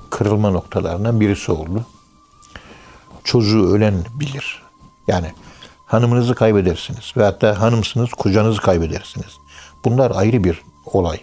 [0.10, 1.86] kırılma noktalarından birisi oldu.
[3.24, 4.62] Çocuğu ölen bilir.
[5.08, 5.32] Yani
[5.86, 9.38] hanımınızı kaybedersiniz ve hatta hanımsınız kocanızı kaybedersiniz.
[9.86, 11.20] Bunlar ayrı bir olay.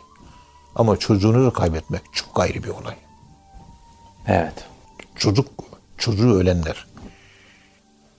[0.74, 2.94] Ama çocuğunuzu kaybetmek çok ayrı bir olay.
[4.26, 4.55] Evet.
[5.16, 5.48] çocuk
[5.98, 6.86] çocuğu ölenler.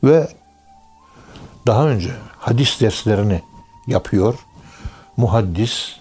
[0.03, 0.27] Ve
[1.67, 3.41] daha önce hadis derslerini
[3.87, 4.35] yapıyor.
[5.17, 5.95] Muhaddis,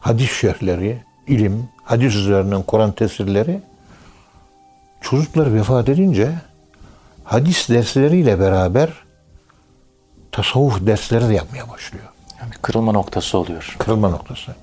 [0.00, 3.60] hadis şerhleri, ilim, hadis üzerinden Kur'an tefsirleri
[5.00, 6.34] çocuklar vefat edince
[7.24, 8.90] hadis dersleriyle beraber
[10.32, 12.04] tasavvuf dersleri de yapmaya başlıyor
[12.40, 13.76] Yani kırılma noktası oluyor.
[13.78, 14.54] kırılma noktası.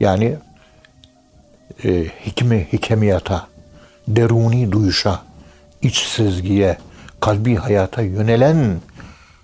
[0.00, 0.36] Yani
[1.84, 3.46] e, hikmi, hikemiyata,
[4.08, 5.22] deruni duyuşa,
[5.82, 6.78] iç sezgiye,
[7.20, 8.80] kalbi hayata yönelen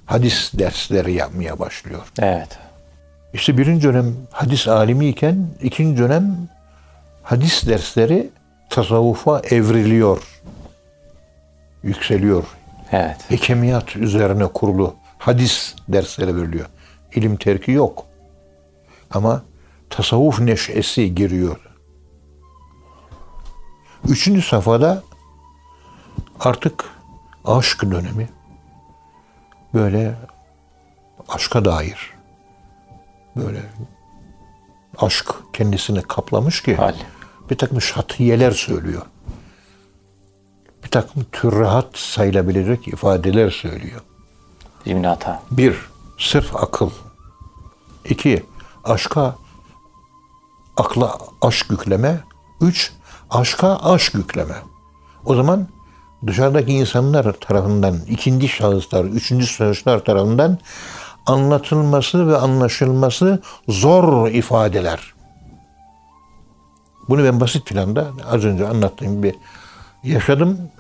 [0.07, 2.03] hadis dersleri yapmaya başlıyor.
[2.19, 2.59] Evet.
[3.33, 6.49] İşte birinci dönem hadis alimi iken ikinci dönem
[7.23, 8.31] hadis dersleri
[8.71, 10.23] tasavvufa evriliyor.
[11.83, 12.45] Yükseliyor.
[12.93, 13.17] Evet.
[13.31, 16.67] Hikemiyat üzerine kurulu hadis dersleri veriliyor.
[17.15, 18.07] İlim terki yok.
[19.11, 19.43] Ama
[19.91, 21.57] tasavvuf neşesi giriyor.
[24.09, 25.03] Üçüncü safhada
[26.41, 26.85] artık
[27.45, 28.29] aşk dönemi
[29.77, 30.15] böyle
[31.29, 32.15] aşka dair
[33.37, 33.63] böyle
[34.99, 36.95] aşk kendisini kaplamış ki Hal.
[37.51, 39.03] bir takım şatiyeler söylüyor.
[40.85, 44.01] Bir takım türrahat sayılabilecek ifadeler söylüyor.
[44.87, 45.43] İbn Hata.
[45.51, 45.77] Bir,
[46.19, 46.91] sırf akıl.
[48.05, 48.45] İki,
[48.85, 49.37] aşka
[50.77, 52.21] akla aşk yükleme.
[52.61, 52.93] Üç,
[53.31, 54.57] aşka aşk yükleme.
[55.25, 55.69] O zaman
[56.27, 60.59] dışarıdaki insanlar tarafından, ikinci şahıslar, üçüncü şahıslar tarafından
[61.27, 65.15] anlatılması ve anlaşılması zor ifadeler.
[67.09, 69.35] Bunu ben basit planda az önce anlattığım bir
[70.05, 70.71] yaşadım,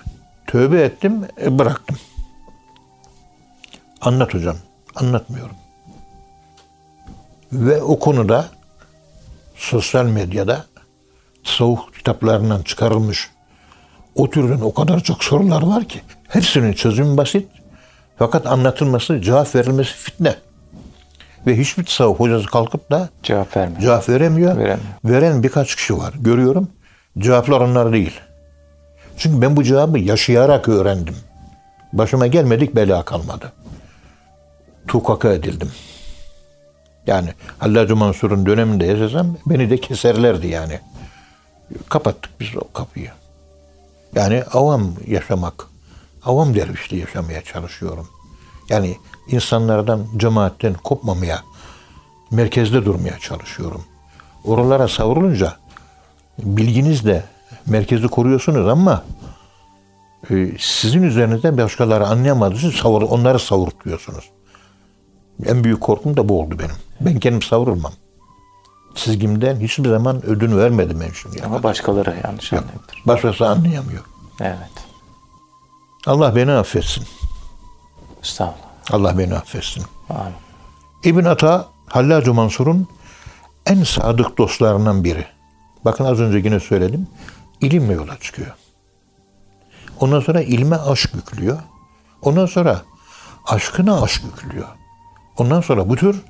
[0.46, 1.96] tövbe ettim, e, bıraktım.
[4.00, 4.56] Anlat hocam.
[4.94, 5.56] Anlatmıyorum.
[7.52, 8.48] Ve o konuda
[9.56, 10.66] sosyal medyada
[11.44, 13.30] tasavvuf kitaplarından çıkarılmış
[14.16, 17.48] o türden o kadar çok sorular var ki hepsinin çözümü basit
[18.18, 20.34] fakat anlatılması, cevap verilmesi fitne.
[21.46, 23.80] Ve hiçbir tasavvuf hocası kalkıp da Cevap vermiyor.
[23.80, 24.56] cevap veremiyor.
[24.56, 24.78] Veremiyor.
[25.04, 26.14] Veren birkaç kişi var.
[26.20, 26.68] Görüyorum.
[27.18, 28.20] Cevaplar onlar değil.
[29.16, 31.16] Çünkü ben bu cevabı yaşayarak öğrendim.
[31.92, 33.52] Başıma gelmedik bela kalmadı.
[34.88, 35.70] Tukaka edildim.
[37.06, 40.80] Yani Hallacı Mansur'un döneminde yaşasam beni de keserlerdi yani.
[41.88, 43.10] Kapattık biz o kapıyı.
[44.14, 45.66] Yani avam yaşamak,
[46.24, 48.08] avam dervişli yaşamaya çalışıyorum.
[48.68, 48.96] Yani
[49.28, 51.42] insanlardan, cemaatten kopmamaya,
[52.30, 53.84] merkezde durmaya çalışıyorum.
[54.44, 55.56] Oralara savrulunca
[56.38, 57.24] bilginizle
[57.66, 59.04] merkezi koruyorsunuz ama
[60.30, 64.30] e, sizin üzerinizden başkaları anlayamadığı için savur, onları savurtuyorsunuz.
[65.46, 66.76] En büyük korkum da bu oldu benim.
[67.00, 67.92] Ben kendim savrulmam.
[68.96, 71.42] Çizgimden hiçbir zaman ödün vermedim ben şimdi.
[71.44, 73.02] Ama başkaları yanlış anlayabilir.
[73.06, 74.04] Başkası anlayamıyor.
[74.40, 74.70] Evet.
[76.06, 77.04] Allah beni affetsin.
[78.22, 78.66] Estağfurullah.
[78.90, 79.84] Allah beni affetsin.
[80.10, 80.34] Amin.
[81.04, 82.88] İbn Ata Hallacı Mansur'un
[83.66, 85.26] en sadık dostlarından biri.
[85.84, 87.06] Bakın az önce yine söyledim.
[87.60, 88.54] İlimle yola çıkıyor.
[90.00, 91.58] Ondan sonra ilme aşk yüklüyor.
[92.22, 92.82] Ondan sonra
[93.46, 94.68] aşkına aşk yüklüyor.
[95.38, 96.22] Ondan sonra bu tür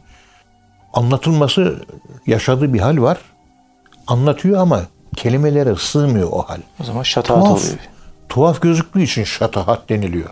[0.96, 1.84] anlatılması
[2.26, 3.18] yaşadığı bir hal var.
[4.06, 4.82] Anlatıyor ama
[5.16, 6.60] kelimelere sığmıyor o hal.
[6.80, 7.78] O zaman şataat Tuhaf, oluyor.
[8.28, 10.30] tuhaf gözüktüğü için şatahat deniliyor.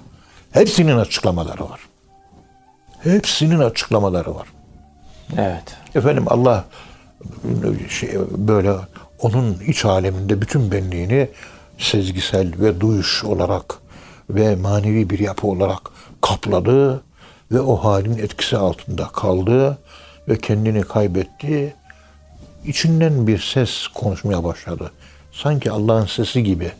[0.50, 1.80] Hepsinin açıklamaları var.
[3.00, 4.46] Hepsinin açıklamaları var.
[5.38, 5.76] Evet.
[5.94, 6.64] Efendim Allah
[7.88, 8.72] şey, böyle
[9.20, 11.28] onun iç aleminde bütün benliğini
[11.78, 13.74] sezgisel ve duyuş olarak
[14.30, 15.80] ve manevi bir yapı olarak
[16.20, 17.02] kapladı
[17.52, 19.78] ve o halin etkisi altında kaldı
[20.28, 21.74] ve kendini kaybetti.
[22.64, 24.92] İçinden bir ses konuşmaya başladı.
[25.32, 26.72] Sanki Allah'ın sesi gibi.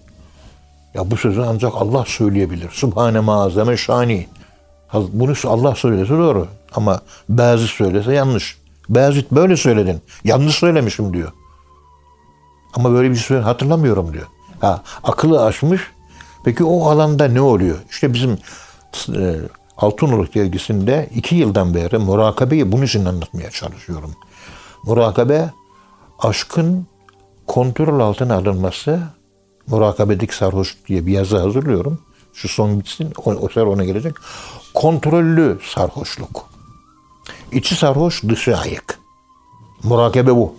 [0.95, 2.71] Ya bu sözü ancak Allah söyleyebilir.
[2.71, 4.29] Subhane maazeme şani.
[4.93, 8.59] Bunu Allah söylese doğru ama bazı söylese yanlış.
[8.89, 10.01] Beyazıt böyle söyledin.
[10.25, 11.33] Yanlış söylemişim diyor.
[12.75, 14.27] Ama böyle bir şey hatırlamıyorum diyor.
[14.61, 15.81] Ha, akıllı aşmış.
[16.45, 17.77] Peki o alanda ne oluyor?
[17.91, 18.39] İşte bizim
[19.15, 19.37] e,
[19.77, 24.15] Altınoluk dergisinde iki yıldan beri murakabeyi bunun için anlatmaya çalışıyorum.
[24.85, 25.51] Murakabe
[26.19, 26.87] aşkın
[27.47, 29.01] kontrol altına alınması
[29.67, 31.99] murakabedik sarhoş diye bir yazı hazırlıyorum.
[32.33, 34.15] Şu son bitsin, o, o sefer ona gelecek.
[34.75, 36.47] Kontrollü sarhoşluk.
[37.53, 39.01] İçi sarhoş, dışı ayık.
[39.83, 40.55] Murakabe bu.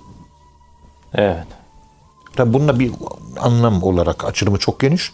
[1.14, 1.48] Evet.
[2.36, 2.92] Tabi bununla bir
[3.40, 5.12] anlam olarak açılımı çok geniş.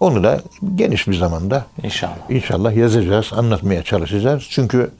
[0.00, 0.40] Onu da
[0.74, 2.30] geniş bir zamanda İnşallah.
[2.30, 4.46] inşallah yazacağız, anlatmaya çalışacağız.
[4.50, 4.90] Çünkü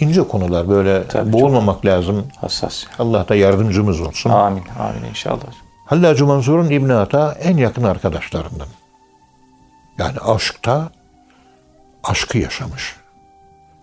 [0.00, 2.26] ince konular böyle Tabii, boğulmamak lazım.
[2.40, 2.84] Hassas.
[2.98, 4.30] Allah da yardımcımız olsun.
[4.30, 4.62] Amin.
[4.78, 5.42] Amin inşallah.
[5.86, 8.68] Hallacı Mansur'un İbn Ata en yakın arkadaşlarından.
[9.98, 10.90] Yani aşkta
[12.04, 12.96] aşkı yaşamış.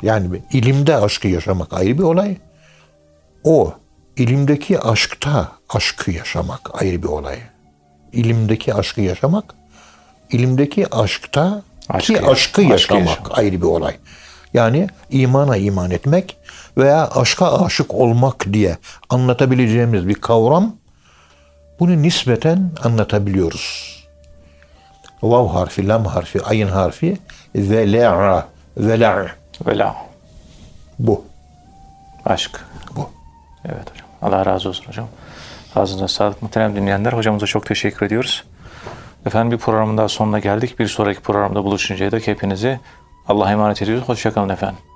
[0.01, 2.37] Yani ilimde aşkı yaşamak ayrı bir olay.
[3.43, 3.73] O
[4.17, 7.39] ilimdeki aşkta aşkı yaşamak ayrı bir olay.
[8.11, 9.55] İlimdeki aşkı yaşamak,
[10.31, 13.37] ilimdeki aşkta Aşkı ki yaşamak, aşkı aşkı yaşamak yaşamak.
[13.37, 13.95] ayrı bir olay.
[14.53, 16.37] Yani imana iman etmek
[16.77, 18.77] veya aşka aşık olmak diye
[19.09, 20.75] anlatabileceğimiz bir kavram
[21.79, 23.95] bunu nispeten anlatabiliyoruz.
[25.23, 27.17] Vav harfi, lam harfi, ayın harfi
[27.55, 28.47] ve le'a,
[28.77, 29.27] ve la'
[29.65, 29.95] Vela.
[30.99, 31.25] bu.
[32.25, 32.65] Aşk.
[32.95, 33.09] Bu.
[33.65, 34.07] Evet hocam.
[34.21, 35.07] Allah razı olsun hocam.
[35.75, 37.13] Ağzınıza sağlık muhterem dinleyenler.
[37.13, 38.43] Hocamıza çok teşekkür ediyoruz.
[39.25, 40.79] Efendim bir programın daha sonuna geldik.
[40.79, 42.79] Bir sonraki programda buluşuncaya dek hepinizi
[43.27, 44.09] Allah'a emanet ediyoruz.
[44.09, 44.94] Hoşçakalın efendim.